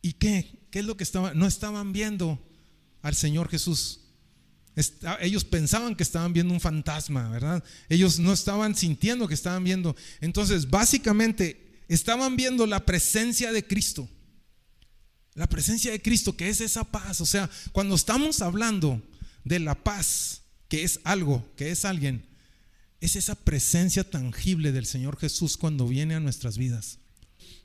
[0.00, 0.60] ¿Y qué?
[0.70, 1.36] ¿Qué es lo que estaban?
[1.36, 2.40] No estaban viendo
[3.02, 4.03] al Señor Jesús
[5.20, 7.62] ellos pensaban que estaban viendo un fantasma, ¿verdad?
[7.88, 9.94] Ellos no estaban sintiendo que estaban viendo.
[10.20, 14.08] Entonces, básicamente, estaban viendo la presencia de Cristo.
[15.34, 17.20] La presencia de Cristo, que es esa paz.
[17.20, 19.02] O sea, cuando estamos hablando
[19.44, 22.26] de la paz, que es algo, que es alguien,
[23.00, 26.98] es esa presencia tangible del Señor Jesús cuando viene a nuestras vidas.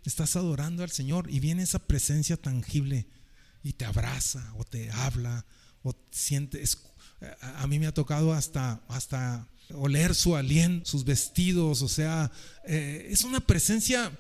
[0.04, 3.08] Estás adorando al Señor y viene esa presencia tangible
[3.64, 5.46] y te abraza o te habla
[5.82, 6.78] o sientes,
[7.42, 12.32] a mí me ha tocado hasta, hasta oler su aliento, sus vestidos, o sea,
[12.66, 14.12] eh, es una presencia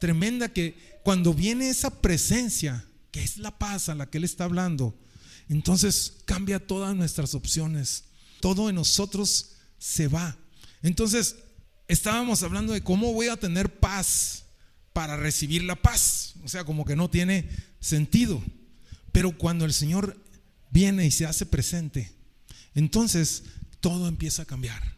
[0.00, 4.44] tremenda que cuando viene esa presencia, que es la paz a la que Él está
[4.44, 4.98] hablando,
[5.48, 8.04] entonces cambia todas nuestras opciones,
[8.40, 10.36] todo en nosotros se va.
[10.82, 11.36] Entonces,
[11.88, 14.44] estábamos hablando de cómo voy a tener paz
[14.92, 17.48] para recibir la paz, o sea, como que no tiene
[17.80, 18.42] sentido.
[19.12, 20.18] Pero cuando el Señor
[20.70, 22.12] viene y se hace presente,
[22.74, 23.44] entonces
[23.80, 24.96] todo empieza a cambiar.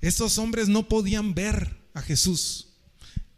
[0.00, 2.66] Estos hombres no podían ver a Jesús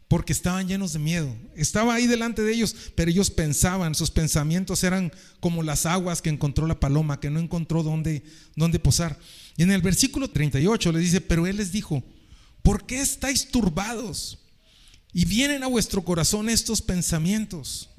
[0.09, 1.33] porque estaban llenos de miedo.
[1.55, 6.31] Estaba ahí delante de ellos, pero ellos pensaban, sus pensamientos eran como las aguas que
[6.31, 8.23] encontró la paloma, que no encontró dónde,
[8.55, 9.19] dónde posar.
[9.55, 12.03] Y en el versículo 38 le dice, pero él les dijo,
[12.63, 14.39] ¿por qué estáis turbados?
[15.13, 17.89] Y vienen a vuestro corazón estos pensamientos.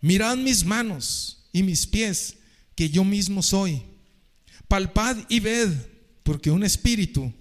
[0.00, 2.36] Mirad mis manos y mis pies,
[2.74, 3.82] que yo mismo soy.
[4.74, 5.68] Palpad y ved,
[6.24, 7.32] porque un espíritu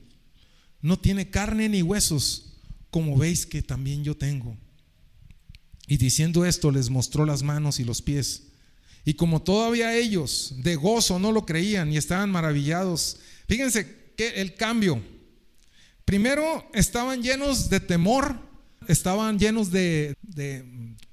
[0.84, 2.60] no tiene carne ni huesos,
[2.92, 4.56] como veis que también yo tengo.
[5.88, 8.44] Y diciendo esto les mostró las manos y los pies.
[9.04, 13.18] Y como todavía ellos de gozo no lo creían y estaban maravillados,
[13.48, 15.02] fíjense que el cambio.
[16.06, 18.38] Primero estaban llenos de temor,
[18.88, 20.64] estaban llenos de, de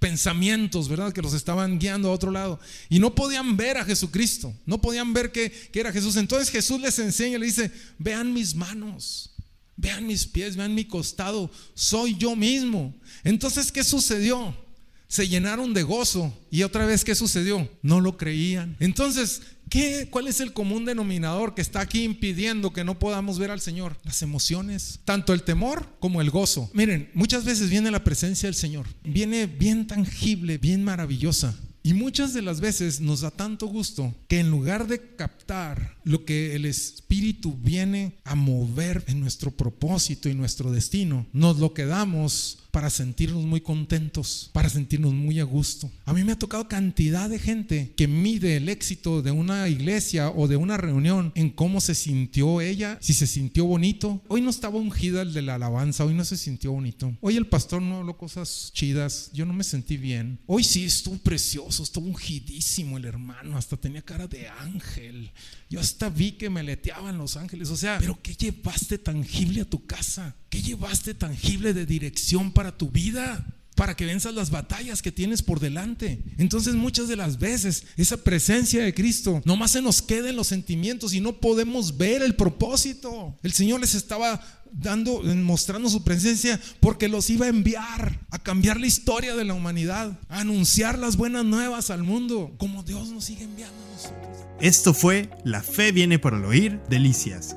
[0.00, 1.12] pensamientos, ¿verdad?
[1.12, 2.58] Que los estaban guiando a otro lado.
[2.88, 6.16] Y no podían ver a Jesucristo, no podían ver que, era Jesús.
[6.16, 9.30] Entonces Jesús les enseña, le dice, vean mis manos,
[9.76, 12.94] vean mis pies, vean mi costado, soy yo mismo.
[13.22, 14.56] Entonces, ¿qué sucedió?
[15.06, 16.34] Se llenaron de gozo.
[16.50, 17.68] Y otra vez, ¿qué sucedió?
[17.82, 18.76] No lo creían.
[18.80, 23.52] Entonces, ¿Qué, ¿Cuál es el común denominador que está aquí impidiendo que no podamos ver
[23.52, 23.96] al Señor?
[24.02, 26.68] Las emociones, tanto el temor como el gozo.
[26.74, 31.56] Miren, muchas veces viene la presencia del Señor, viene bien tangible, bien maravillosa.
[31.82, 36.24] Y muchas de las veces nos da tanto gusto que en lugar de captar lo
[36.24, 42.64] que el Espíritu viene a mover en nuestro propósito y nuestro destino, nos lo quedamos
[42.70, 45.90] para sentirnos muy contentos, para sentirnos muy a gusto.
[46.04, 50.30] A mí me ha tocado cantidad de gente que mide el éxito de una iglesia
[50.30, 54.22] o de una reunión en cómo se sintió ella, si se sintió bonito.
[54.28, 57.16] Hoy no estaba ungida el de la alabanza, hoy no se sintió bonito.
[57.20, 60.38] Hoy el pastor no habló cosas chidas, yo no me sentí bien.
[60.46, 65.30] Hoy sí estuvo precioso, estuvo ungidísimo el hermano, hasta tenía cara de ángel.
[65.68, 67.70] Yo hasta vi que me leteaban los ángeles.
[67.70, 70.34] O sea, pero ¿qué llevaste tangible a tu casa?
[70.50, 73.46] ¿Qué llevaste tangible de dirección para tu vida?
[73.76, 76.22] Para que venzas las batallas que tienes por delante.
[76.38, 80.48] Entonces muchas de las veces esa presencia de Cristo nomás se nos queda en los
[80.48, 83.38] sentimientos y no podemos ver el propósito.
[83.44, 88.78] El Señor les estaba dando, mostrando su presencia porque los iba a enviar a cambiar
[88.80, 93.24] la historia de la humanidad, a anunciar las buenas nuevas al mundo, como Dios nos
[93.24, 94.46] sigue enviando a nosotros.
[94.60, 97.56] Esto fue La Fe viene por el oír, Delicias.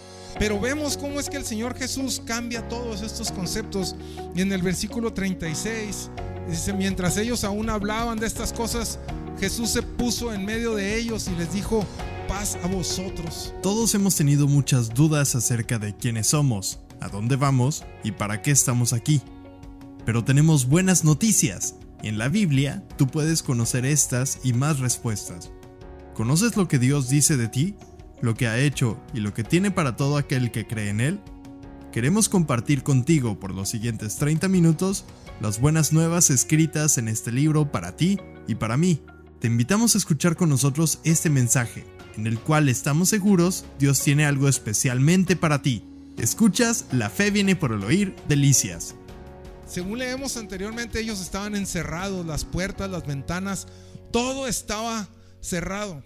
[0.39, 3.95] Pero vemos cómo es que el Señor Jesús cambia todos estos conceptos.
[4.35, 6.09] Y en el versículo 36
[6.49, 8.99] dice, mientras ellos aún hablaban de estas cosas,
[9.39, 11.85] Jesús se puso en medio de ellos y les dijo,
[12.27, 13.53] paz a vosotros.
[13.61, 18.51] Todos hemos tenido muchas dudas acerca de quiénes somos, a dónde vamos y para qué
[18.51, 19.21] estamos aquí.
[20.05, 21.75] Pero tenemos buenas noticias.
[22.03, 25.51] En la Biblia tú puedes conocer estas y más respuestas.
[26.15, 27.75] ¿Conoces lo que Dios dice de ti?
[28.21, 31.19] ¿Lo que ha hecho y lo que tiene para todo aquel que cree en Él?
[31.91, 35.05] Queremos compartir contigo por los siguientes 30 minutos
[35.41, 39.01] las buenas nuevas escritas en este libro para ti y para mí.
[39.39, 41.83] Te invitamos a escuchar con nosotros este mensaje,
[42.15, 45.83] en el cual estamos seguros Dios tiene algo especialmente para ti.
[46.19, 48.93] Escuchas, la fe viene por el oír, delicias.
[49.65, 53.67] Según leemos anteriormente, ellos estaban encerrados, las puertas, las ventanas,
[54.11, 55.07] todo estaba
[55.39, 56.03] cerrado.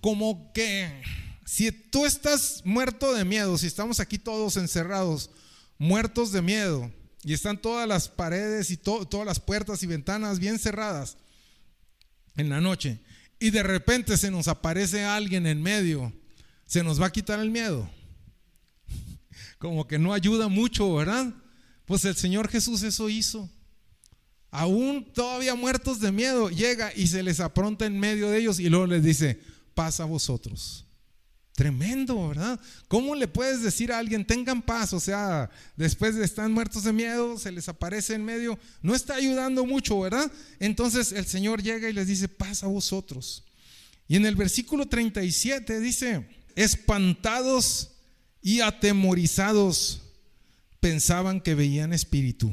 [0.00, 1.02] Como que
[1.44, 5.30] si tú estás muerto de miedo, si estamos aquí todos encerrados,
[5.78, 6.90] muertos de miedo,
[7.22, 11.16] y están todas las paredes y todas las puertas y ventanas bien cerradas
[12.36, 13.00] en la noche,
[13.38, 16.12] y de repente se nos aparece alguien en medio,
[16.66, 17.88] se nos va a quitar el miedo.
[19.58, 21.32] Como que no ayuda mucho, ¿verdad?
[21.84, 23.50] Pues el Señor Jesús eso hizo.
[24.50, 28.68] Aún todavía muertos de miedo, llega y se les apronta en medio de ellos y
[28.68, 29.40] luego les dice,
[29.74, 30.83] paz a vosotros.
[31.54, 32.58] Tremendo, ¿verdad?
[32.88, 34.92] ¿Cómo le puedes decir a alguien, tengan paz?
[34.92, 38.58] O sea, después de estar muertos de miedo, se les aparece en medio.
[38.82, 40.30] No está ayudando mucho, ¿verdad?
[40.58, 43.44] Entonces el Señor llega y les dice, paz a vosotros.
[44.08, 47.92] Y en el versículo 37 dice, espantados
[48.42, 50.02] y atemorizados
[50.80, 52.52] pensaban que veían espíritu.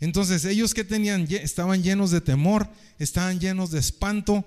[0.00, 4.44] Entonces ellos que tenían, estaban llenos de temor, estaban llenos de espanto.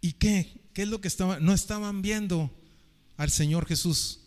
[0.00, 0.62] ¿Y qué?
[0.74, 1.44] ¿Qué es lo que estaban?
[1.44, 2.52] No estaban viendo
[3.16, 4.20] al Señor Jesús.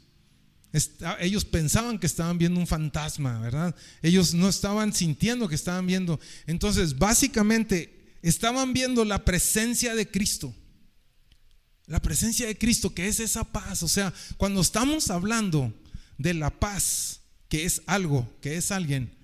[1.20, 3.76] ellos pensaban que estaban viendo un fantasma, ¿verdad?
[4.02, 6.20] Ellos no estaban sintiendo que estaban viendo.
[6.46, 10.54] Entonces, básicamente, estaban viendo la presencia de Cristo.
[11.86, 13.82] La presencia de Cristo, que es esa paz.
[13.84, 15.74] O sea, cuando estamos hablando
[16.18, 19.16] de la paz, que es algo, que es alguien,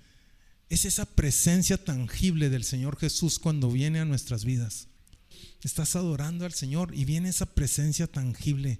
[0.69, 4.87] es esa presencia tangible del Señor Jesús cuando viene a nuestras vidas.
[5.61, 8.79] Estás adorando al Señor y viene esa presencia tangible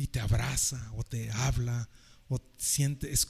[0.00, 1.88] y te abraza o te habla
[2.28, 3.28] o sientes.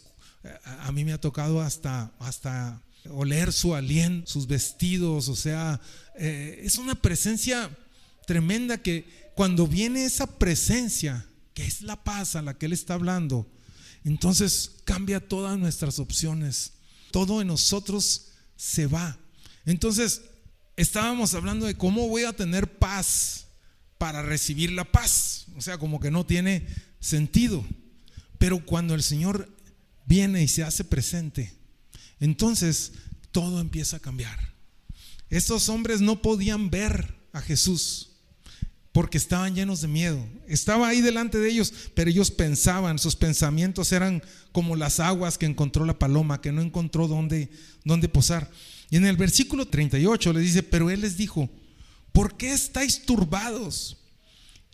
[0.64, 5.80] A mí me ha tocado hasta, hasta oler su aliento, sus vestidos, o sea,
[6.16, 7.76] eh, es una presencia
[8.24, 12.94] tremenda que cuando viene esa presencia, que es la paz a la que Él está
[12.94, 13.50] hablando,
[14.04, 16.74] entonces cambia todas nuestras opciones.
[17.10, 19.18] Todo en nosotros se va.
[19.66, 20.22] Entonces,
[20.76, 23.46] estábamos hablando de cómo voy a tener paz
[24.00, 25.44] para recibir la paz.
[25.58, 26.66] O sea, como que no tiene
[27.00, 27.62] sentido.
[28.38, 29.54] Pero cuando el Señor
[30.06, 31.52] viene y se hace presente,
[32.18, 32.92] entonces
[33.30, 34.54] todo empieza a cambiar.
[35.28, 38.12] Estos hombres no podían ver a Jesús
[38.92, 40.26] porque estaban llenos de miedo.
[40.48, 45.44] Estaba ahí delante de ellos, pero ellos pensaban, sus pensamientos eran como las aguas que
[45.44, 47.50] encontró la paloma, que no encontró dónde,
[47.84, 48.50] dónde posar.
[48.88, 51.50] Y en el versículo 38 le dice, pero él les dijo,
[52.12, 53.96] ¿por qué estáis turbados?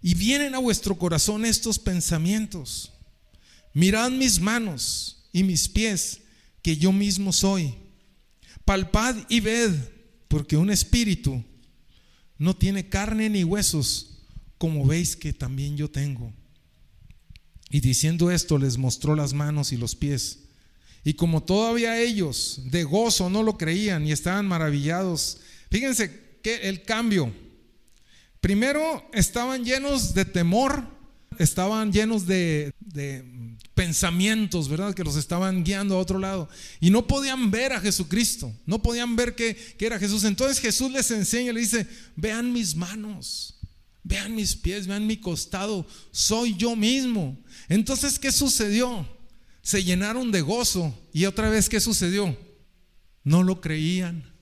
[0.02, 2.92] Y vienen a vuestro corazón estos pensamientos.
[3.72, 6.20] Mirad mis manos y mis pies,
[6.62, 7.74] que yo mismo soy.
[8.64, 9.72] Palpad y ved,
[10.28, 11.42] porque un espíritu
[12.38, 14.18] no tiene carne ni huesos,
[14.58, 16.32] como veis que también yo tengo.
[17.70, 20.40] Y diciendo esto les mostró las manos y los pies.
[21.04, 25.38] Y como todavía ellos de gozo no lo creían y estaban maravillados,
[25.70, 27.32] fíjense el cambio.
[28.40, 30.84] Primero estaban llenos de temor,
[31.38, 32.72] estaban llenos de,
[33.74, 34.94] pensamientos, ¿verdad?
[34.94, 36.48] Que los estaban guiando a otro lado.
[36.80, 40.24] Y no podían ver a Jesucristo, no podían ver que, que era Jesús.
[40.24, 43.58] Entonces Jesús les enseña, le dice, vean mis manos,
[44.02, 47.36] vean mis pies, vean mi costado, soy yo mismo.
[47.68, 49.06] Entonces, ¿qué sucedió?
[49.60, 50.96] Se llenaron de gozo.
[51.12, 52.38] Y otra vez, ¿qué sucedió?
[53.24, 54.32] No lo creían.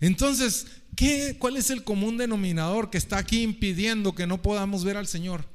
[0.00, 4.96] Entonces, ¿qué, ¿cuál es el común denominador que está aquí impidiendo que no podamos ver
[4.96, 5.46] al Señor?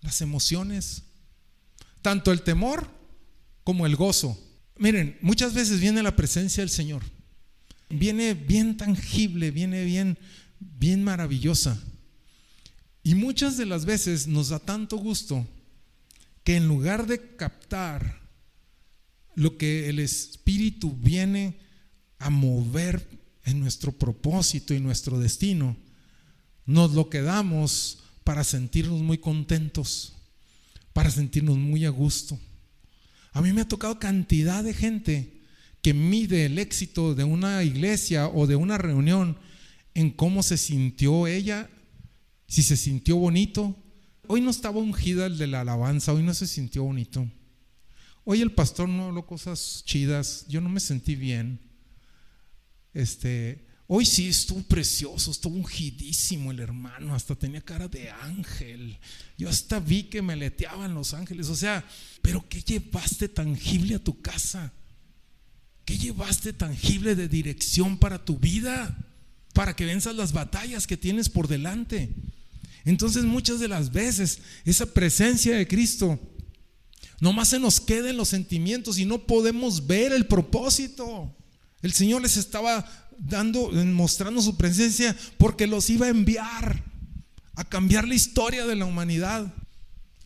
[0.00, 1.04] Las emociones,
[2.02, 2.90] tanto el temor
[3.64, 4.38] como el gozo.
[4.76, 7.02] Miren, muchas veces viene la presencia del Señor.
[7.88, 10.18] Viene bien tangible, viene bien,
[10.58, 11.78] bien maravillosa.
[13.02, 15.46] Y muchas de las veces nos da tanto gusto
[16.44, 18.20] que en lugar de captar
[19.34, 21.58] lo que el Espíritu viene
[22.18, 23.06] a mover
[23.44, 25.76] en nuestro propósito y nuestro destino,
[26.66, 30.14] nos lo quedamos para sentirnos muy contentos,
[30.92, 32.38] para sentirnos muy a gusto.
[33.32, 35.40] A mí me ha tocado cantidad de gente
[35.82, 39.38] que mide el éxito de una iglesia o de una reunión
[39.94, 41.70] en cómo se sintió ella,
[42.46, 43.76] si se sintió bonito.
[44.26, 47.26] Hoy no estaba ungida el de la alabanza, hoy no se sintió bonito.
[48.24, 51.69] Hoy el pastor no habló cosas chidas, yo no me sentí bien.
[52.92, 58.98] Este, hoy sí estuvo precioso, estuvo ungidísimo el hermano, hasta tenía cara de ángel.
[59.38, 61.48] Yo hasta vi que me leteaban los ángeles.
[61.48, 61.84] O sea,
[62.22, 64.72] pero ¿qué llevaste tangible a tu casa?
[65.84, 68.96] ¿Qué llevaste tangible de dirección para tu vida?
[69.54, 72.14] Para que venzas las batallas que tienes por delante.
[72.84, 76.18] Entonces muchas de las veces esa presencia de Cristo
[77.20, 81.34] nomás se nos queda en los sentimientos y no podemos ver el propósito.
[81.82, 82.84] El Señor les estaba
[83.18, 86.90] dando, mostrando su presencia porque los iba a enviar
[87.60, 89.52] a cambiar la historia de la humanidad,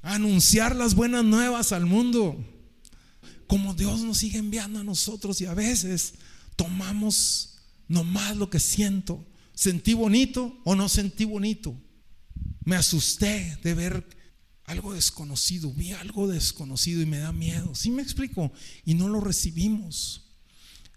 [0.03, 2.45] a anunciar las buenas nuevas al mundo.
[3.49, 6.15] Como Dios nos sigue enviando a nosotros y a veces
[6.55, 9.27] tomamos nomás lo que siento.
[9.53, 11.77] ¿Sentí bonito o no sentí bonito?
[12.65, 14.09] Me asusté de ver
[14.65, 17.75] algo desconocido, vi algo desconocido y me da miedo.
[17.75, 18.53] ¿Sí me explico?
[18.85, 20.24] Y no lo recibimos.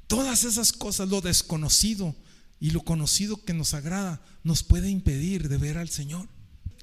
[0.08, 2.16] Todas esas cosas, lo desconocido
[2.60, 6.28] y lo conocido que nos agrada, nos puede impedir de ver al Señor.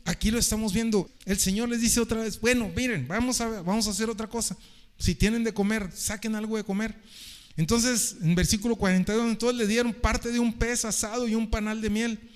[0.05, 1.11] Aquí lo estamos viendo.
[1.25, 4.57] El Señor les dice otra vez, bueno, miren, vamos a, vamos a hacer otra cosa.
[4.99, 6.95] Si tienen de comer, saquen algo de comer.
[7.57, 11.81] Entonces, en versículo 42, entonces le dieron parte de un pez asado y un panal
[11.81, 12.31] de miel.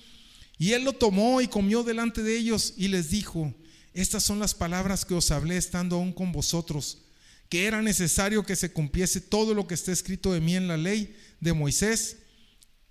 [0.57, 3.53] Y él lo tomó y comió delante de ellos y les dijo,
[3.93, 6.99] estas son las palabras que os hablé estando aún con vosotros,
[7.49, 10.77] que era necesario que se cumpliese todo lo que está escrito de mí en la
[10.77, 12.19] ley de Moisés,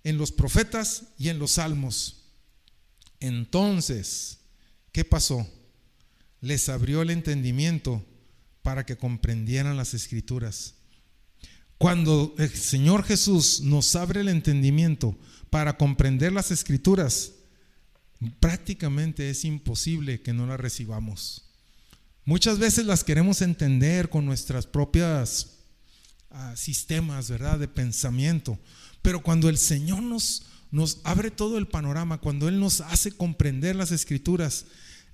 [0.03, 2.25] en los profetas y en los salmos.
[3.21, 4.39] Entonces,
[4.91, 5.49] ¿qué pasó?
[6.41, 8.05] Les abrió el entendimiento
[8.61, 10.75] para que comprendieran las escrituras.
[11.77, 15.17] Cuando el Señor Jesús nos abre el entendimiento
[15.49, 17.31] para comprender las escrituras,
[18.41, 21.48] prácticamente es imposible que no las recibamos.
[22.29, 25.47] Muchas veces las queremos entender con nuestras propias
[26.29, 27.57] ah, sistemas, ¿verdad?
[27.57, 28.59] De pensamiento.
[29.01, 33.75] Pero cuando el Señor nos, nos abre todo el panorama, cuando Él nos hace comprender
[33.75, 34.65] las escrituras,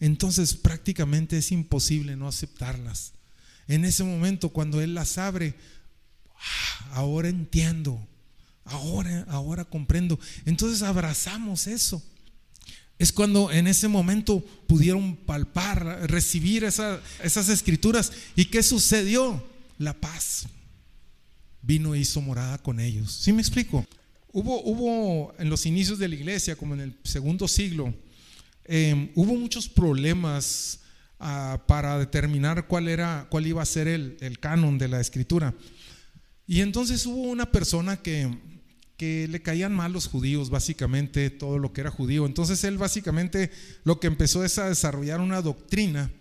[0.02, 3.14] entonces prácticamente es imposible no aceptarlas.
[3.70, 5.56] En ese momento, cuando Él las abre,
[6.36, 8.06] ah, ahora entiendo,
[8.66, 10.20] ahora, ahora comprendo.
[10.46, 12.04] Entonces abrazamos eso
[12.98, 18.12] es cuando en ese momento pudieron palpar, recibir esas escrituras.
[18.36, 19.44] ¿Y qué sucedió?
[19.78, 20.48] La paz.
[21.62, 23.12] Vino e hizo morada con ellos.
[23.12, 23.86] ¿Sí me explico?
[24.32, 27.94] Hubo, hubo en los inicios de la iglesia, como en el segundo siglo,
[28.64, 30.80] em, hubo muchos problemas
[31.20, 35.54] ah, para determinar cuál, era, cuál iba a ser el, el canon de la escritura.
[36.48, 38.30] Y entonces hubo una persona que
[38.98, 42.26] que le caían mal los judíos, básicamente todo lo que era judío.
[42.26, 43.52] Entonces él básicamente
[43.84, 46.12] lo que empezó es a desarrollar una doctrina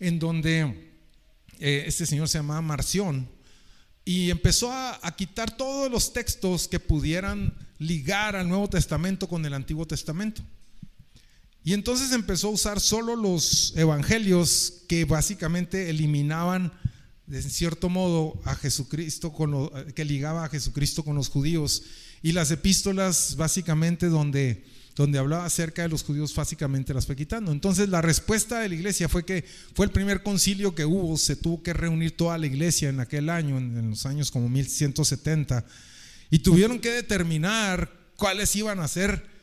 [0.00, 0.92] en donde
[1.58, 3.28] eh, este señor se llamaba Marción
[4.04, 9.52] y empezó a, quitar todos los textos que pudieran ligar al Nuevo Testamento con el
[9.52, 10.42] Antiguo Testamento.
[11.64, 16.72] Y entonces empezó a usar solo los evangelios que básicamente eliminaban
[17.26, 21.82] de cierto modo a Jesucristo con que ligaba a Jesucristo con los judíos
[22.22, 24.64] y las epístolas básicamente donde,
[24.94, 27.52] donde hablaba acerca de los judíos básicamente las fue quitando.
[27.52, 29.44] Entonces la respuesta de la iglesia fue que
[29.74, 33.28] fue el primer concilio que hubo, se tuvo que reunir toda la iglesia en aquel
[33.28, 35.64] año, en, los años como 1170,
[36.30, 39.36] y tuvieron que determinar cuáles iban a ser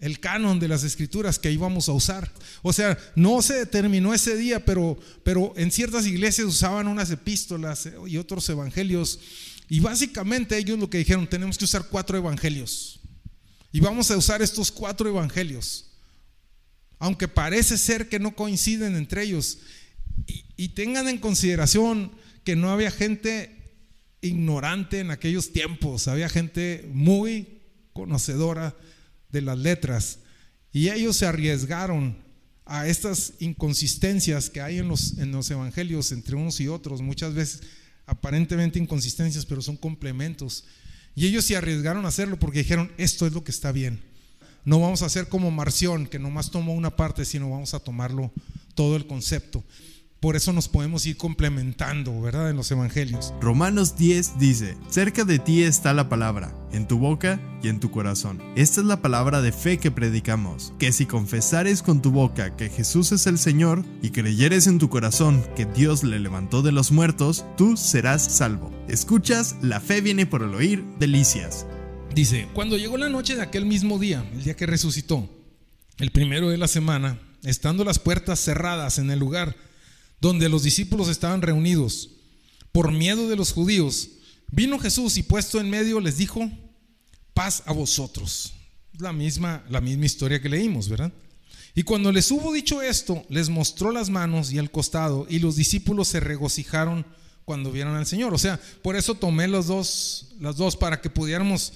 [0.00, 2.30] el canon de las escrituras que íbamos a usar.
[2.62, 7.88] O sea, no se determinó ese día, pero, pero en ciertas iglesias usaban unas epístolas
[8.06, 9.18] y otros evangelios
[9.68, 13.00] y básicamente ellos lo que dijeron, tenemos que usar cuatro evangelios.
[13.70, 15.90] Y vamos a usar estos cuatro evangelios.
[16.98, 19.58] Aunque parece ser que no coinciden entre ellos.
[20.56, 22.12] Y, tengan en consideración
[22.44, 23.56] que no había gente
[24.20, 26.08] ignorante en aquellos tiempos.
[26.08, 27.60] Había gente muy
[27.92, 28.74] conocedora
[29.30, 30.20] de las letras.
[30.72, 32.16] Y ellos se arriesgaron
[32.64, 37.32] a estas inconsistencias que hay en los, en los evangelios entre unos y otros, muchas
[37.32, 37.62] veces
[38.08, 40.64] aparentemente inconsistencias, pero son complementos.
[41.14, 44.00] Y ellos se arriesgaron a hacerlo porque dijeron, esto es lo que está bien.
[44.64, 48.32] No vamos a hacer como Marción, que nomás tomó una parte, sino vamos a tomarlo
[48.74, 49.62] todo el concepto.
[50.20, 52.50] Por eso nos podemos ir complementando, ¿verdad?
[52.50, 53.32] En los evangelios.
[53.40, 57.92] Romanos 10 dice, cerca de ti está la palabra, en tu boca y en tu
[57.92, 58.42] corazón.
[58.56, 62.68] Esta es la palabra de fe que predicamos, que si confesares con tu boca que
[62.68, 66.90] Jesús es el Señor y creyeres en tu corazón que Dios le levantó de los
[66.90, 68.72] muertos, tú serás salvo.
[68.88, 71.64] Escuchas, la fe viene por el oír, delicias.
[72.12, 75.30] Dice, cuando llegó la noche de aquel mismo día, el día que resucitó,
[75.98, 79.67] el primero de la semana, estando las puertas cerradas en el lugar,
[80.20, 82.10] donde los discípulos estaban reunidos,
[82.72, 84.10] por miedo de los judíos,
[84.50, 86.50] vino Jesús y puesto en medio les dijo,
[87.34, 88.54] paz a vosotros.
[88.98, 91.12] La misma, la misma historia que leímos, ¿verdad?
[91.74, 95.54] Y cuando les hubo dicho esto, les mostró las manos y el costado, y los
[95.54, 97.06] discípulos se regocijaron
[97.44, 98.34] cuando vieron al Señor.
[98.34, 101.74] O sea, por eso tomé los dos, las dos para que pudiéramos.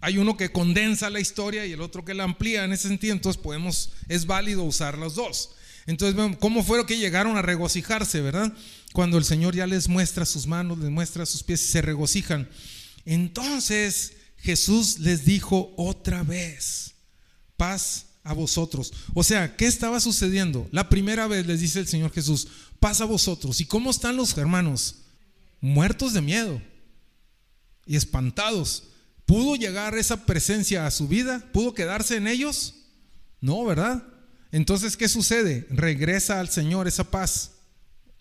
[0.00, 3.12] Hay uno que condensa la historia y el otro que la amplía en ese sentido,
[3.12, 5.50] entonces podemos, es válido usar los dos.
[5.86, 8.52] Entonces, ¿cómo fueron que llegaron a regocijarse, verdad?
[8.92, 12.48] Cuando el Señor ya les muestra sus manos, les muestra sus pies y se regocijan.
[13.04, 16.94] Entonces Jesús les dijo otra vez,
[17.56, 18.92] paz a vosotros.
[19.14, 20.68] O sea, ¿qué estaba sucediendo?
[20.72, 22.48] La primera vez les dice el Señor Jesús,
[22.80, 23.60] paz a vosotros.
[23.60, 24.96] ¿Y cómo están los hermanos?
[25.60, 26.60] Muertos de miedo
[27.86, 28.84] y espantados.
[29.24, 31.48] ¿Pudo llegar esa presencia a su vida?
[31.52, 32.74] ¿Pudo quedarse en ellos?
[33.40, 34.02] No, ¿verdad?
[34.56, 35.66] Entonces, ¿qué sucede?
[35.68, 37.50] Regresa al Señor esa paz.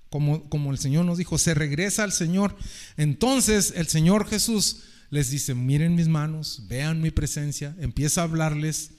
[0.10, 2.58] Como, como el Señor nos dijo, se regresa al Señor.
[2.98, 8.92] Entonces el Señor Jesús les dice, miren mis manos, vean mi presencia, empieza a hablarles,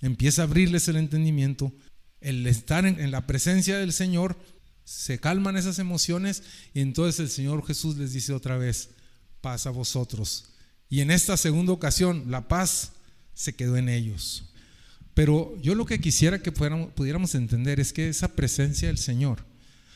[0.00, 1.74] empieza a abrirles el entendimiento.
[2.22, 4.38] El estar en, en la presencia del Señor,
[4.84, 8.88] se calman esas emociones y entonces el Señor Jesús les dice otra vez,
[9.42, 10.54] paz a vosotros.
[10.88, 12.92] Y en esta segunda ocasión, la paz
[13.34, 14.47] se quedó en ellos.
[15.18, 19.44] Pero yo lo que quisiera que pudiéramos entender es que esa presencia del Señor,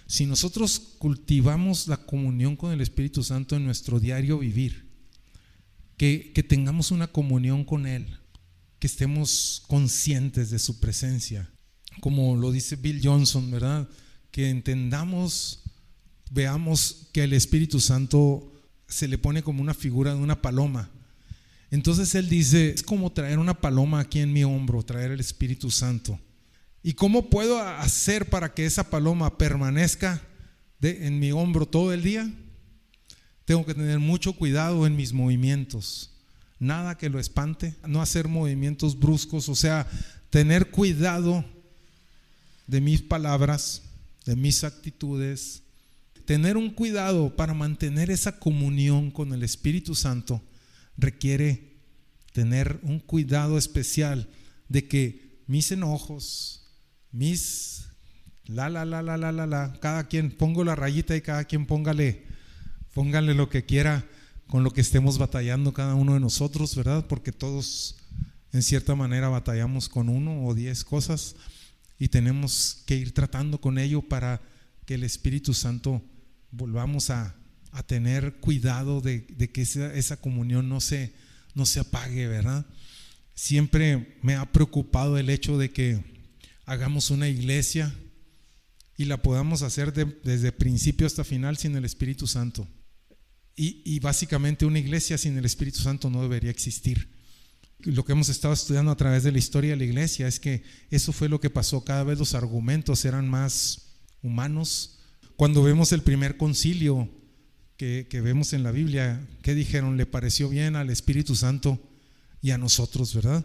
[0.08, 4.90] si nosotros cultivamos la comunión con el Espíritu Santo en nuestro diario vivir,
[5.96, 8.18] que, que tengamos una comunión con Él,
[8.80, 11.48] que estemos conscientes de su presencia,
[12.00, 13.88] como lo dice Bill Johnson, ¿verdad?
[14.32, 15.62] Que entendamos,
[16.32, 18.52] veamos que el Espíritu Santo
[18.88, 20.90] se le pone como una figura de una paloma
[21.72, 25.70] entonces él dice, es como traer una paloma aquí en mi hombro, traer el Espíritu
[25.70, 26.20] Santo.
[26.82, 30.20] ¿Y cómo puedo hacer para que esa paloma permanezca
[30.82, 32.30] en mi hombro todo el día?
[33.46, 36.10] Tengo que tener mucho cuidado en mis movimientos.
[36.58, 39.88] Nada que lo espante, no hacer movimientos bruscos, o sea,
[40.28, 41.42] tener cuidado
[42.66, 43.80] de mis palabras,
[44.26, 45.62] de mis actitudes,
[46.26, 50.42] tener un cuidado para mantener esa comunión con el Espíritu Santo
[50.96, 51.76] requiere
[52.32, 54.28] tener un cuidado especial
[54.68, 56.70] de que mis enojos,
[57.10, 57.86] mis
[58.46, 61.66] la la la la la la la, cada quien pongo la rayita y cada quien
[61.66, 62.24] póngale
[62.94, 64.04] póngale lo que quiera
[64.46, 67.06] con lo que estemos batallando cada uno de nosotros, ¿verdad?
[67.06, 67.96] Porque todos
[68.52, 71.36] en cierta manera batallamos con uno o diez cosas
[71.98, 74.42] y tenemos que ir tratando con ello para
[74.84, 76.02] que el Espíritu Santo
[76.50, 77.34] volvamos a
[77.72, 81.14] a tener cuidado de, que esa, comunión no se,
[81.54, 82.66] no se apague, ¿verdad?
[83.34, 86.04] Siempre me ha preocupado el hecho de que
[86.66, 87.94] hagamos una iglesia
[88.98, 92.68] y la podamos hacer desde principio hasta final sin el Espíritu Santo.
[93.56, 97.10] Y, y, básicamente una iglesia sin el Espíritu Santo no debería existir.
[97.80, 100.62] Lo que hemos estado estudiando a través de la historia de la iglesia es que
[100.90, 101.84] eso fue lo que pasó.
[101.84, 104.98] Cada vez los argumentos eran más humanos.
[105.36, 107.10] Cuando vemos el primer concilio
[108.08, 109.96] que, vemos en la Biblia, ¿qué dijeron?
[109.96, 111.80] Le pareció bien al Espíritu Santo
[112.40, 113.44] y a nosotros, ¿verdad?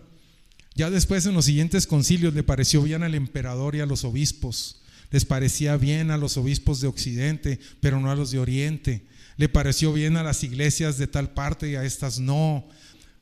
[0.76, 4.84] Ya después en los siguientes concilios le pareció bien al emperador y a los obispos.
[5.10, 9.08] Les parecía bien a los obispos de Occidente, pero no a los de Oriente.
[9.38, 12.68] Le pareció bien a las iglesias de tal parte y a estas no.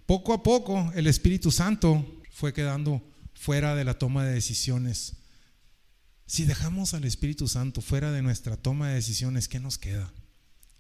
[0.06, 3.02] Poco a poco el Espíritu Santo fue quedando
[3.34, 5.14] fuera de la toma de decisiones.
[6.26, 10.12] Si dejamos al Espíritu Santo fuera de nuestra toma de decisiones, ¿qué nos queda?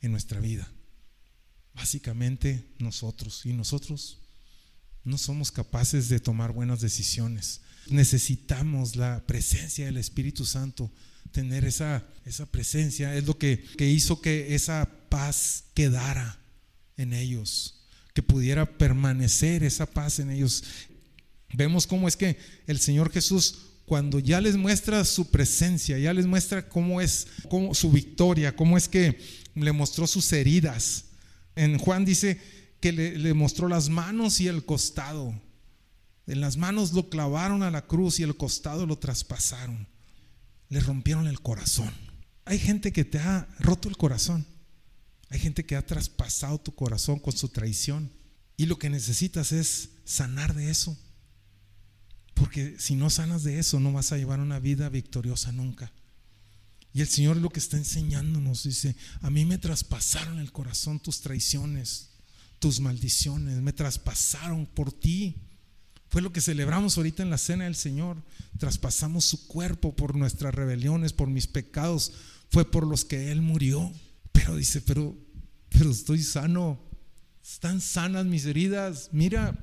[0.05, 0.71] En nuestra vida.
[1.73, 3.45] Básicamente nosotros.
[3.45, 4.19] Y nosotros
[5.03, 7.61] no somos capaces de tomar buenas decisiones.
[7.87, 10.91] Necesitamos la presencia del Espíritu Santo.
[11.31, 16.39] Tener esa, esa presencia es lo que, que hizo que esa paz quedara
[16.97, 17.81] en ellos.
[18.13, 20.63] Que pudiera permanecer esa paz en ellos.
[21.53, 22.37] vemos cómo es que
[22.67, 27.73] el Señor Jesús cuando ya les muestra su presencia, ya les muestra cómo es cómo,
[27.75, 29.19] su victoria, cómo es que
[29.55, 31.05] le mostró sus heridas.
[31.55, 32.39] En Juan dice
[32.81, 35.33] que le, le, mostró las manos y el costado.
[36.27, 39.87] En las manos lo clavaron a la cruz y el costado lo traspasaron.
[40.69, 41.91] Le rompieron el corazón.
[42.45, 44.45] Hay gente que te ha roto el corazón.
[45.29, 48.11] Hay gente que ha traspasado tu corazón con su traición.
[48.57, 50.97] Y lo que necesitas es sanar de eso.
[52.33, 55.91] Porque si no sanas de eso, no vas a llevar una vida victoriosa nunca.
[56.95, 61.19] Y el Señor lo que está enseñándonos dice, a mí me traspasaron el corazón tus
[61.19, 62.11] traiciones,
[62.57, 65.35] tus maldiciones, me traspasaron por ti.
[66.07, 68.23] Fue lo que celebramos ahorita en la cena del Señor.
[68.57, 72.13] Traspasamos su cuerpo por nuestras rebeliones, por mis pecados.
[72.49, 73.91] Fue por los que Él murió.
[74.31, 75.17] Pero dice, pero,
[75.67, 76.79] pero estoy sano.
[77.43, 79.09] Están sanas mis heridas.
[79.11, 79.61] Mira,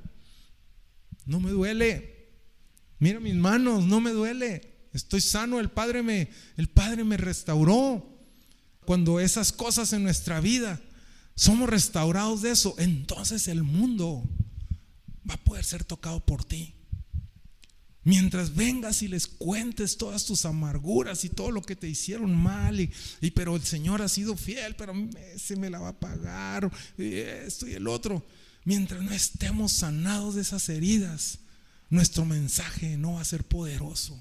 [1.25, 2.29] no me duele.
[2.99, 4.72] Mira mis manos, no me duele.
[4.93, 8.09] Estoy sano, el Padre me el Padre me restauró.
[8.85, 10.81] Cuando esas cosas en nuestra vida
[11.35, 14.29] somos restaurados de eso, entonces el mundo
[15.29, 16.75] va a poder ser tocado por ti.
[18.05, 22.81] Mientras vengas y les cuentes todas tus amarguras y todo lo que te hicieron mal,
[22.81, 24.93] y, y pero el Señor ha sido fiel, pero
[25.37, 26.69] se me la va a pagar,
[26.99, 28.27] y esto y el otro.
[28.65, 31.39] Mientras no estemos sanados de esas heridas,
[31.91, 34.21] nuestro mensaje no va a ser poderoso.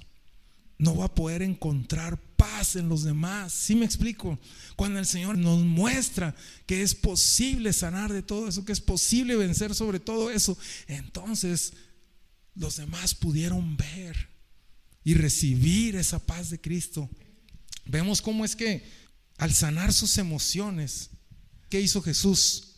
[0.81, 3.53] No va a poder encontrar paz en los demás.
[3.53, 4.39] ¿Sí me explico?
[4.75, 9.35] Cuando el Señor nos muestra que es posible sanar de todo eso, que es posible
[9.35, 10.57] vencer sobre todo eso,
[10.87, 11.73] entonces
[12.55, 14.29] los demás pudieron ver
[15.03, 17.07] y recibir esa paz de Cristo.
[17.85, 18.83] Vemos cómo es que
[19.37, 21.11] al sanar sus emociones,
[21.69, 22.77] ¿qué hizo Jesús?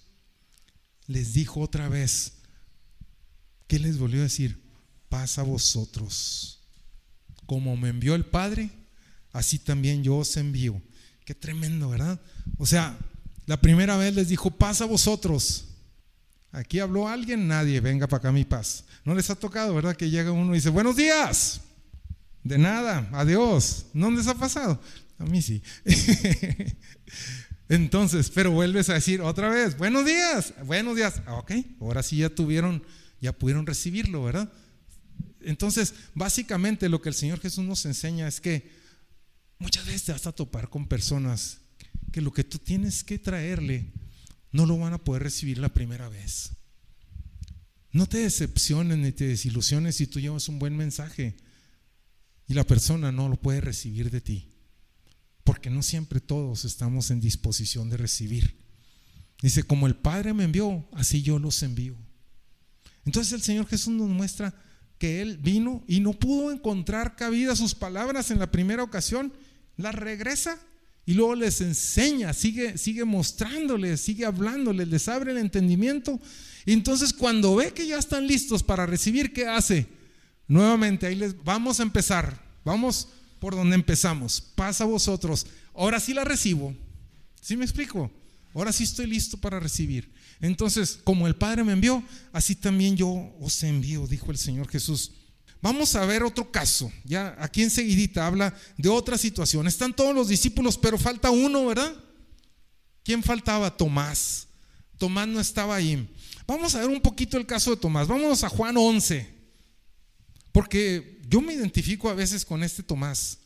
[1.07, 2.33] Les dijo otra vez,
[3.67, 4.63] ¿qué les volvió a decir?
[5.13, 6.62] paz a vosotros.
[7.53, 8.71] Como me envió el Padre,
[9.31, 10.81] así también yo os envío.
[11.23, 12.19] Qué tremendo, ¿verdad?
[12.57, 12.97] O sea,
[13.45, 15.65] la primera vez les dijo, paz a vosotros.
[16.51, 18.85] Aquí habló alguien, nadie, venga para acá mi paz.
[19.05, 19.95] No les ha tocado, ¿verdad?
[19.95, 21.61] Que llega uno y dice, buenos días.
[22.43, 23.85] De nada, adiós.
[23.93, 24.81] ¿No les ha pasado?
[25.19, 25.61] A mí sí.
[27.69, 31.21] Entonces, pero vuelves a decir otra vez, buenos días, buenos días.
[31.27, 31.51] Ah, ok,
[31.81, 32.81] ahora sí ya tuvieron,
[33.21, 34.51] ya pudieron recibirlo, ¿verdad?
[35.45, 38.71] Entonces, básicamente lo que el Señor Jesús nos enseña es que
[39.59, 41.59] muchas veces te vas a topar con personas
[42.11, 43.91] que lo que tú tienes que traerle
[44.51, 46.51] no lo van a poder recibir la primera vez.
[47.91, 51.35] No te decepciones ni te desilusiones si tú llevas un buen mensaje
[52.47, 54.49] y la persona no lo puede recibir de ti.
[55.43, 58.57] Porque no siempre todos estamos en disposición de recibir.
[59.41, 61.95] Dice, como el Padre me envió, así yo los envío.
[63.05, 64.55] Entonces el Señor Jesús nos muestra
[65.03, 69.33] que él vino y no pudo encontrar cabida sus palabras en la primera ocasión,
[69.75, 70.57] las regresa
[71.05, 76.21] y luego les enseña, sigue, sigue mostrándoles, sigue hablándoles, les abre el entendimiento.
[76.65, 79.87] Y entonces cuando ve que ya están listos para recibir, ¿qué hace?
[80.47, 82.41] Nuevamente, ahí les vamos a empezar.
[82.63, 83.09] Vamos
[83.41, 84.39] por donde empezamos.
[84.55, 85.45] Pasa a vosotros.
[85.73, 86.73] Ahora sí la recibo.
[87.41, 88.09] ¿Sí me explico?
[88.53, 90.12] Ahora sí estoy listo para recibir.
[90.43, 95.13] Entonces, como el Padre me envió, así también yo os envío, dijo el Señor Jesús.
[95.61, 96.91] Vamos a ver otro caso.
[97.05, 99.67] Ya aquí enseguidita habla de otra situación.
[99.67, 101.95] Están todos los discípulos, pero falta uno, ¿verdad?
[103.05, 103.77] ¿Quién faltaba?
[103.77, 104.47] Tomás.
[104.97, 106.13] Tomás no estaba ahí.
[106.45, 108.09] Vamos a ver un poquito el caso de Tomás.
[108.09, 109.25] Vámonos a Juan 11.
[110.51, 113.37] Porque yo me identifico a veces con este Tomás.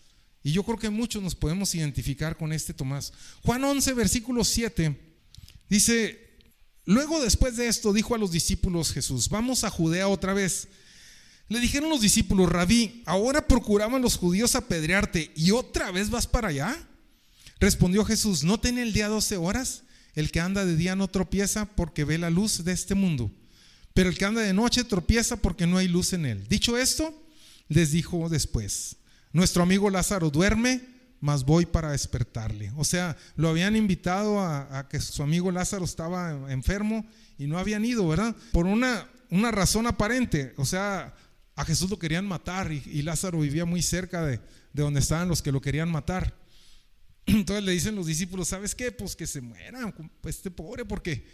[0.42, 3.14] Y yo creo que muchos nos podemos identificar con este Tomás.
[3.44, 5.00] Juan 11, versículo 7.
[5.70, 6.27] Dice,
[6.88, 10.70] Luego después de esto dijo a los discípulos Jesús, vamos a Judea otra vez.
[11.50, 16.48] Le dijeron los discípulos, rabí, ahora procuraban los judíos apedrearte y otra vez vas para
[16.48, 16.88] allá.
[17.60, 19.84] Respondió Jesús, ¿no tiene el día doce horas?
[20.16, 23.32] El que anda de día no tropieza porque ve la luz de este mundo,
[23.94, 26.48] pero el que anda de noche tropieza porque no hay luz en él.
[26.48, 27.14] Dicho esto,
[27.68, 28.96] les dijo después,
[29.34, 30.82] nuestro amigo Lázaro duerme
[31.20, 32.72] mas voy para despertarle.
[32.76, 37.06] O sea, lo habían invitado a, que su amigo Lázaro estaba enfermo
[37.38, 38.36] y no habían ido, ¿verdad?
[38.52, 40.54] Por una, una razón aparente.
[40.58, 41.16] O sea,
[41.56, 44.38] a Jesús lo querían matar y, Lázaro vivía muy cerca de,
[44.74, 46.36] de, donde estaban los que lo querían matar.
[47.26, 48.92] Entonces le dicen los discípulos, ¿sabes qué?
[48.92, 49.94] Pues que se muera
[50.24, 51.26] este pobre porque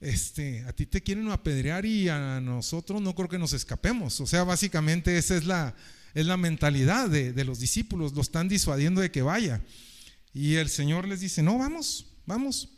[0.00, 4.20] este, a ti te quieren apedrear y a nosotros no creo que nos escapemos.
[4.20, 5.74] O sea, básicamente esa es la,
[6.14, 9.60] es la mentalidad de, los discípulos, lo están disuadiendo de que vaya.
[10.32, 12.68] Y el Señor les dice, no, vamos, vamos.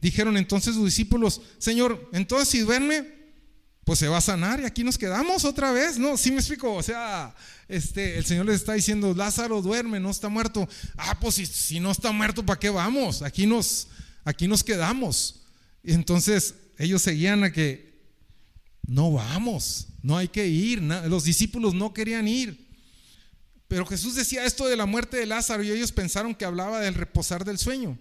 [0.00, 3.16] Dijeron entonces sus discípulos, Señor, entonces si duerme,
[3.84, 6.16] pues se va a sanar y aquí nos quedamos otra vez, ¿no?
[6.16, 7.34] Sí me explico, o sea,
[7.68, 10.68] este, el Señor les está diciendo, Lázaro duerme, no está muerto.
[10.96, 13.22] Ah, pues si, si no está muerto, ¿para qué vamos?
[13.22, 13.88] Aquí nos,
[14.24, 15.42] aquí nos quedamos.
[15.82, 17.96] Entonces ellos seguían a que
[18.86, 20.82] no vamos, no hay que ir.
[20.82, 22.65] Los discípulos no querían ir.
[23.68, 26.94] Pero Jesús decía esto de la muerte de Lázaro y ellos pensaron que hablaba del
[26.94, 27.98] reposar del sueño.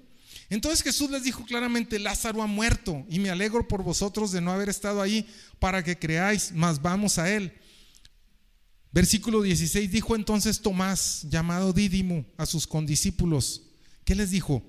[0.50, 4.52] Entonces Jesús les dijo claramente, Lázaro ha muerto y me alegro por vosotros de no
[4.52, 5.28] haber estado ahí
[5.60, 7.54] para que creáis, mas vamos a él.
[8.92, 13.64] Versículo 16 dijo entonces Tomás, llamado Dídimo, a sus condiscípulos,
[14.06, 14.64] ¿qué les dijo?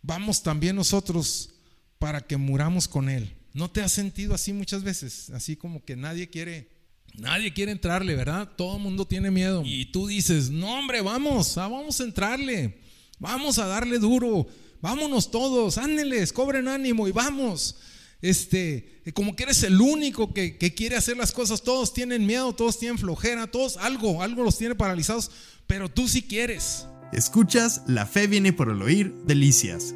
[0.00, 1.50] Vamos también nosotros
[1.98, 3.36] para que muramos con él.
[3.52, 5.30] ¿No te has sentido así muchas veces?
[5.30, 6.70] Así como que nadie quiere,
[7.14, 8.48] nadie quiere entrarle, ¿verdad?
[8.56, 9.62] Todo el mundo tiene miedo.
[9.64, 12.78] Y tú dices, no hombre, vamos, ah, vamos a entrarle,
[13.18, 14.46] vamos a darle duro
[14.80, 17.76] vámonos todos, ándeles, cobren ánimo y vamos.
[18.20, 22.52] Este, como que eres el único que, que, quiere hacer las cosas, todos tienen miedo,
[22.52, 25.30] todos tienen flojera, todos algo, algo los tiene paralizados,
[25.66, 26.86] pero tú sí quieres.
[27.12, 29.94] Escuchas La Fe viene por el oír, Delicias.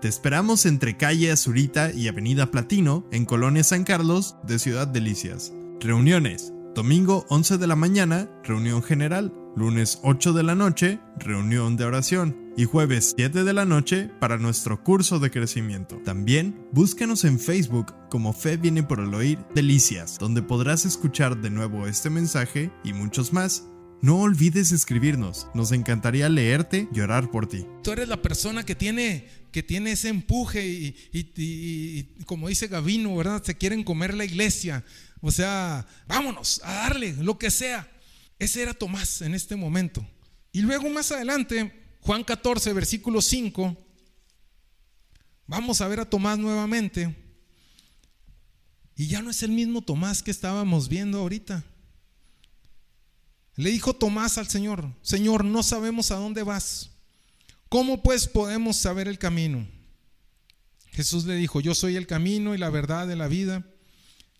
[0.00, 5.52] Te esperamos entre calle Azurita y Avenida Platino, en Colonia San Carlos, de Ciudad Delicias.
[5.80, 6.54] Reuniones.
[6.74, 9.32] Domingo 11 de la mañana, reunión general.
[9.56, 14.38] Lunes 8 de la noche, reunión de oración y jueves 7 de la noche para
[14.38, 16.00] nuestro curso de crecimiento.
[16.04, 21.50] También búscanos en Facebook como Fe viene por el oír Delicias, donde podrás escuchar de
[21.50, 23.68] nuevo este mensaje y muchos más.
[24.02, 27.66] No olvides escribirnos, nos encantaría leerte y orar por ti.
[27.82, 33.16] Tú eres la persona que tiene, que tiene ese empuje y, y como dice Gavino,
[33.16, 33.42] ¿verdad?
[33.42, 34.84] Se quieren comer la iglesia.
[35.26, 37.90] O sea, vámonos a darle lo que sea.
[38.38, 40.06] Ese era Tomás en este momento.
[40.52, 43.76] Y luego más adelante Juan 14, versículo 5.
[45.48, 47.12] Vamos a ver a Tomás nuevamente.
[48.94, 51.64] Y ya no es el mismo Tomás que estábamos viendo ahorita.
[53.56, 56.90] Le dijo Tomás al Señor, Señor, no sabemos a dónde vas.
[57.68, 59.66] ¿Cómo pues podemos saber el camino?
[60.92, 63.66] Jesús le dijo, yo soy el camino y la verdad de la vida.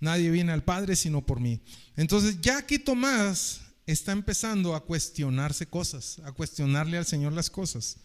[0.01, 1.61] Nadie viene al Padre sino por mí.
[1.97, 7.99] Entonces ya aquí Tomás está empezando a cuestionarse cosas, a cuestionarle al Señor las cosas.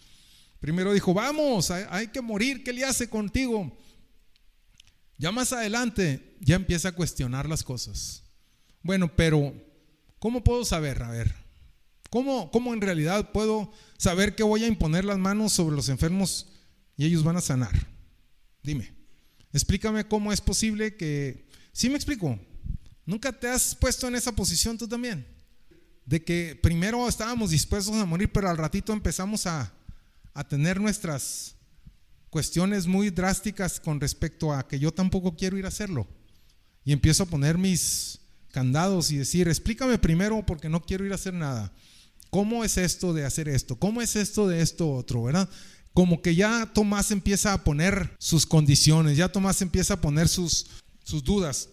[0.60, 3.76] Primero dijo, vamos, hay, que morir, ¿qué le hace contigo?
[5.18, 8.24] Ya más adelante ya empieza a cuestionar las cosas.
[8.84, 9.54] Bueno, pero
[10.20, 11.02] ¿cómo puedo saber?
[11.02, 11.34] A ver,
[12.12, 16.48] ¿cómo, ¿cómo en realidad puedo saber que voy a imponer las manos sobre los enfermos
[16.96, 17.88] y ellos van a sanar?
[18.62, 18.94] Dime,
[19.52, 21.50] explícame cómo es posible que...
[21.74, 22.40] ¿Sí me explico?
[23.06, 25.26] ¿Nunca te has puesto en esa posición tú también?
[26.06, 29.74] de que primero estábamos dispuestos a morir, pero al ratito empezamos a,
[30.50, 31.56] tener nuestras
[32.30, 36.08] cuestiones muy drásticas con respecto a que yo tampoco quiero ir a hacerlo.
[36.86, 38.20] Y empiezo a poner mis
[38.52, 41.74] candados y decir, explícame primero porque no quiero ir a hacer nada.
[42.30, 43.78] ¿Cómo es esto de hacer esto?
[43.78, 45.24] ¿Cómo es esto de esto otro?
[45.24, 45.50] ¿Verdad?
[45.94, 50.68] Como que ya Tomás empieza a poner sus condiciones, ya Tomás empieza a poner sus,
[51.04, 51.70] sus dudas,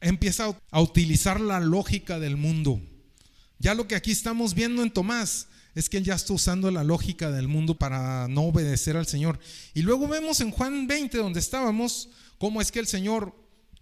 [0.00, 2.80] empieza a utilizar la lógica del mundo.
[3.58, 6.84] Ya lo que aquí estamos viendo en Tomás es que él ya está usando la
[6.84, 9.38] lógica del mundo para no obedecer al Señor.
[9.74, 12.08] Y luego vemos en Juan 20, donde estábamos,
[12.38, 13.34] cómo es que el Señor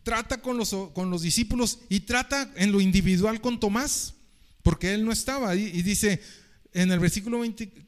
[0.02, 4.14] trata con los, con los discípulos y trata en lo individual con Tomás,
[4.62, 5.56] porque él no estaba.
[5.56, 6.20] Y, y dice,
[6.72, 7.40] en el versículo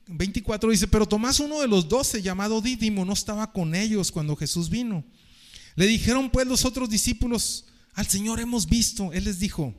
[0.06, 4.36] 24 dice, pero Tomás, uno de los doce, llamado Dídimo, no estaba con ellos cuando
[4.36, 5.04] Jesús vino.
[5.78, 9.12] Le dijeron pues los otros discípulos, al Señor hemos visto.
[9.12, 9.72] Él les dijo,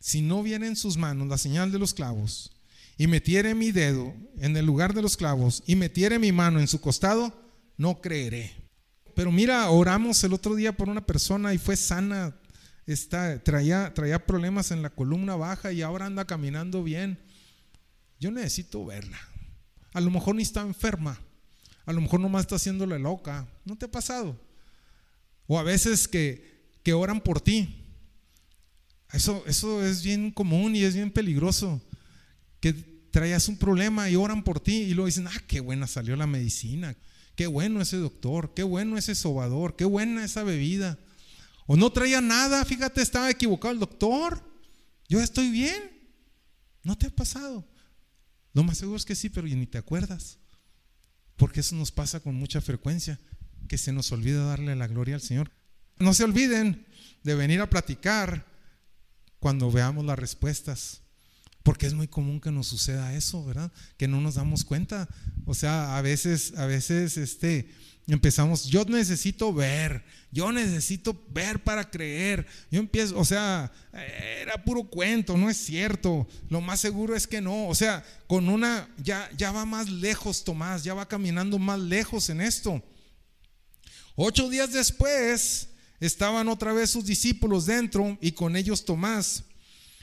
[0.00, 2.50] si no viene en sus manos la señal de los clavos,
[2.96, 6.66] y metiere mi dedo en el lugar de los clavos, y metiere mi mano en
[6.66, 7.30] su costado,
[7.76, 8.54] no creeré.
[9.14, 12.34] Pero mira, oramos el otro día por una persona y fue sana,
[12.86, 17.18] está, traía, traía problemas en la columna baja y ahora anda caminando bien.
[18.18, 19.18] Yo necesito verla.
[19.92, 21.20] A lo mejor ni está enferma,
[21.84, 23.46] a lo mejor nomás está haciéndole loca.
[23.66, 24.51] ¿No te ha pasado?
[25.46, 27.82] O a veces que, que oran por ti
[29.12, 31.80] eso, eso es bien común y es bien peligroso.
[32.60, 36.16] Que traías un problema y oran por ti y luego dicen, ah, qué buena salió
[36.16, 36.96] la medicina,
[37.36, 40.98] qué bueno ese doctor, qué bueno ese sobador, qué buena esa bebida.
[41.66, 44.42] O no traía nada, fíjate, estaba equivocado el doctor.
[45.08, 45.92] Yo estoy bien.
[46.82, 47.68] ¿No te ha pasado?
[48.54, 50.38] Lo más seguro es que sí, pero ni te acuerdas.
[51.36, 53.20] Porque eso nos pasa con mucha frecuencia,
[53.72, 55.50] que se nos olvida darle la gloria al Señor.
[55.98, 56.84] No se olviden
[57.22, 58.44] de venir a platicar
[59.38, 61.00] cuando veamos las respuestas.
[61.62, 63.72] Porque es muy común que nos suceda eso, ¿verdad?
[63.96, 65.08] Que no nos damos cuenta.
[65.46, 67.70] O sea, a veces, a veces, este,
[68.06, 72.46] empezamos, yo necesito ver, yo necesito ver para creer.
[72.70, 73.72] Yo empiezo, o sea,
[74.42, 76.28] era puro cuento, no es cierto.
[76.50, 77.68] Lo más seguro es que no.
[77.68, 82.28] O sea, con una, ya, ya va más lejos Tomás, ya va caminando más lejos
[82.28, 82.84] en esto.
[84.14, 85.68] Ocho días después,
[86.00, 89.44] estaban otra vez sus discípulos dentro y con ellos Tomás.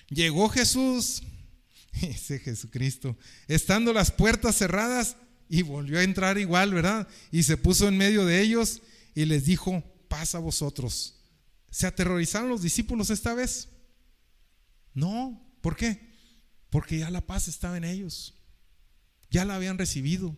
[0.09, 1.21] Llegó Jesús,
[2.01, 5.15] ese Jesucristo, estando las puertas cerradas
[5.49, 7.07] y volvió a entrar igual, ¿verdad?
[7.31, 8.81] Y se puso en medio de ellos
[9.13, 11.15] y les dijo, paz a vosotros.
[11.69, 13.67] ¿Se aterrorizaron los discípulos esta vez?
[14.93, 16.09] No, ¿por qué?
[16.69, 18.35] Porque ya la paz estaba en ellos.
[19.29, 20.35] Ya la habían recibido.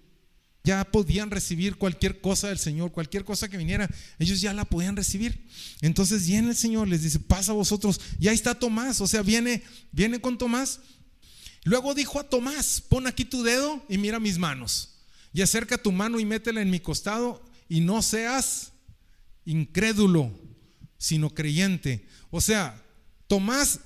[0.64, 3.90] Ya podían recibir cualquier cosa del Señor, cualquier cosa que viniera,
[4.20, 5.48] ellos ya la podían recibir.
[5.82, 8.00] Entonces viene el Señor, les dice, pasa a vosotros.
[8.20, 10.80] Y ahí está Tomás, o sea, viene, viene con Tomás.
[11.64, 14.92] Luego dijo a Tomás, pon aquí tu dedo y mira mis manos
[15.34, 18.74] y acerca tu mano y métela en mi costado y no seas
[19.46, 20.32] incrédulo,
[20.98, 22.06] sino creyente.
[22.30, 22.84] O sea,
[23.28, 23.80] Tomás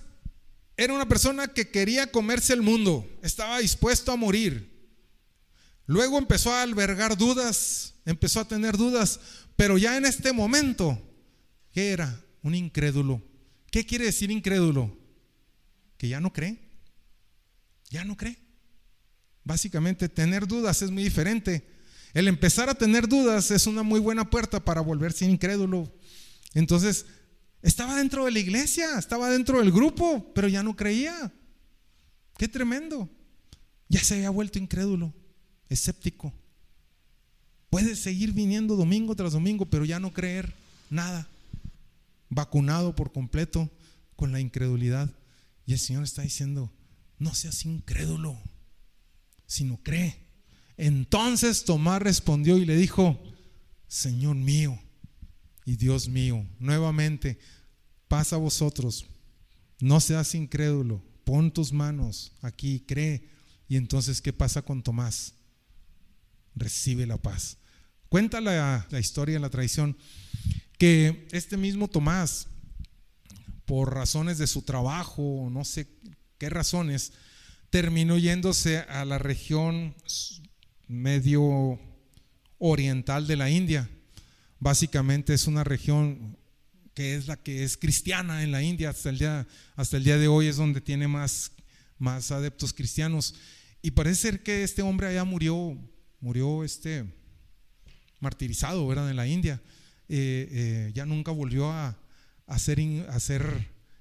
[0.77, 4.74] era una persona que quería comerse el mundo, estaba dispuesto a morir.
[5.85, 9.19] Luego empezó a albergar dudas, empezó a tener dudas,
[9.55, 10.99] pero ya en este momento,
[11.71, 12.23] ¿qué era?
[12.41, 13.21] Un incrédulo.
[13.71, 14.97] ¿Qué quiere decir incrédulo?
[15.97, 16.59] Que ya no cree.
[17.89, 18.37] Ya no cree.
[19.43, 21.67] Básicamente, tener dudas es muy diferente.
[22.13, 25.93] El empezar a tener dudas es una muy buena puerta para volverse incrédulo.
[26.53, 27.05] Entonces,
[27.61, 31.33] estaba dentro de la iglesia, estaba dentro del grupo, pero ya no creía.
[32.37, 33.09] Qué tremendo.
[33.87, 35.13] Ya se había vuelto incrédulo,
[35.69, 36.33] escéptico.
[37.69, 40.53] Puede seguir viniendo domingo tras domingo, pero ya no creer
[40.89, 41.27] nada.
[42.29, 43.69] Vacunado por completo
[44.15, 45.13] con la incredulidad.
[45.65, 46.71] Y el Señor está diciendo,
[47.17, 48.37] no seas incrédulo
[49.47, 50.15] sino cree.
[50.77, 53.17] Entonces Tomás respondió y le dijo,
[53.87, 54.77] Señor mío
[55.65, 57.39] y Dios mío, nuevamente,
[58.07, 59.05] pasa a vosotros,
[59.79, 63.29] no seas incrédulo, pon tus manos aquí, cree.
[63.67, 65.33] Y entonces, ¿qué pasa con Tomás?
[66.55, 67.57] Recibe la paz.
[68.09, 69.97] Cuenta la, la historia la tradición
[70.77, 72.47] que este mismo Tomás,
[73.65, 75.87] por razones de su trabajo, no sé
[76.37, 77.13] qué razones,
[77.69, 79.95] terminó yéndose a la región
[80.87, 81.79] medio
[82.57, 83.89] oriental de la India.
[84.59, 86.37] Básicamente es una región
[86.93, 89.45] que es la que es cristiana en la India hasta el día,
[89.75, 91.51] hasta el día de hoy es donde tiene más,
[91.97, 93.35] más adeptos cristianos.
[93.81, 95.77] Y parece ser que este hombre allá murió,
[96.25, 97.05] murió este,
[98.19, 99.11] martirizado, ¿verdad?
[99.11, 99.61] En la India.
[100.09, 101.95] Eh, eh, ya nunca volvió a,
[102.57, 102.79] ser,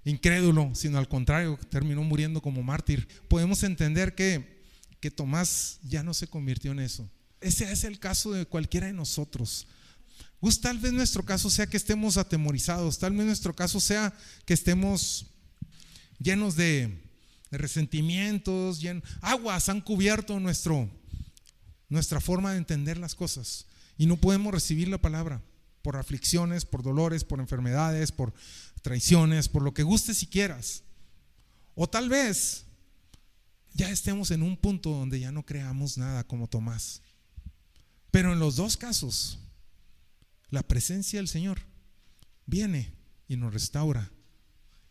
[0.07, 3.07] incrédulo, sino al contrario, terminó muriendo como mártir.
[3.29, 4.65] Podemos entender que,
[5.01, 7.07] que Tomás ya no se convirtió en eso.
[7.43, 9.67] Ese es el caso de cualquiera de nosotros.
[10.63, 14.15] Tal vez nuestro caso sea que estemos atemorizados, tal vez nuestro caso sea
[14.47, 15.27] que estemos
[16.19, 17.03] llenos de,
[17.51, 18.81] resentimientos,
[19.21, 20.91] aguas han cubierto nuestro,
[21.95, 23.67] nuestra forma de entender las cosas
[23.97, 25.43] y no podemos recibir la palabra
[25.83, 28.35] por aflicciones, por dolores, por enfermedades, por
[28.83, 30.83] traiciones, por lo que gustes y quieras.
[31.75, 32.65] O tal vez
[33.73, 37.03] ya estemos en un punto donde ya no creamos nada como Tomás.
[38.11, 39.39] Pero en los dos casos,
[40.51, 41.59] la presencia del Señor
[42.47, 42.93] viene
[43.29, 44.11] y nos restaura.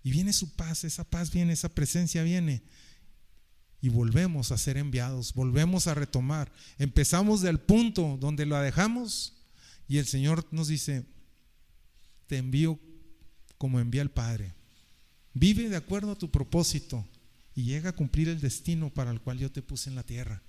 [0.03, 2.61] Y viene su paz, esa paz viene, esa presencia viene.
[3.83, 6.49] Y volvemos a ser enviados, volvemos a retomar.
[6.79, 9.33] Empezamos del punto donde lo dejamos
[9.89, 11.03] y el Señor nos dice,
[12.27, 12.79] te envío
[13.57, 14.53] como envía el Padre.
[15.33, 17.05] Vive de acuerdo a tu propósito
[17.55, 20.41] y llega a cumplir el destino para el cual yo te puse en la tierra.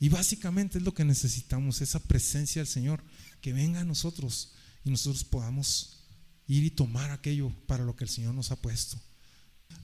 [0.00, 3.04] Y básicamente es lo que necesitamos, esa presencia del Señor,
[3.40, 4.54] que venga a nosotros
[4.84, 6.08] y nosotros podamos
[6.48, 8.98] ir y tomar aquello para lo que el Señor nos ha puesto.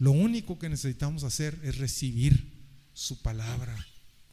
[0.00, 2.53] Lo único que necesitamos hacer es recibir
[2.94, 3.76] su palabra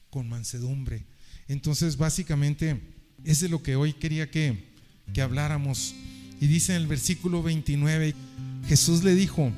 [0.10, 1.04] con mansedumbre.
[1.48, 2.80] Entonces, básicamente,
[3.26, 4.72] ese es lo que hoy quería que,
[5.14, 5.94] que habláramos.
[6.40, 8.16] Y dice en el versículo 29,
[8.68, 9.52] Jesús le dijo,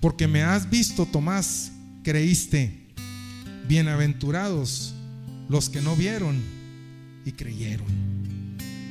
[0.00, 1.72] porque me has visto, Tomás,
[2.02, 2.86] creíste.
[3.66, 4.94] Bienaventurados
[5.48, 6.40] los que no vieron
[7.24, 7.86] y creyeron.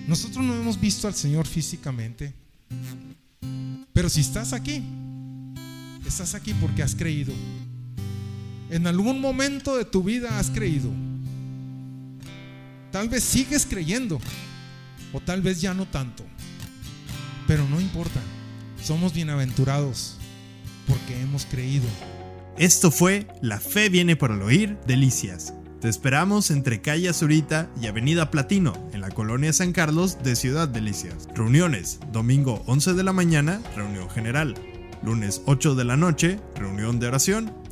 [0.07, 2.33] Nosotros no hemos visto al Señor físicamente,
[3.91, 4.83] pero si estás aquí,
[6.05, 7.33] estás aquí porque has creído.
[8.69, 10.89] En algún momento de tu vida has creído.
[12.91, 14.19] Tal vez sigues creyendo
[15.13, 16.23] o tal vez ya no tanto.
[17.47, 18.19] Pero no importa,
[18.83, 20.17] somos bienaventurados
[20.85, 21.85] porque hemos creído.
[22.57, 25.53] Esto fue La fe viene por el oír, delicias.
[25.79, 30.67] Te esperamos entre calle Azurita y Avenida Platino, en la colonia San Carlos de Ciudad
[30.67, 31.29] Delicias.
[31.35, 34.55] Reuniones, domingo 11 de la mañana, reunión general.
[35.03, 37.66] Lunes 8 de la noche, reunión de oración.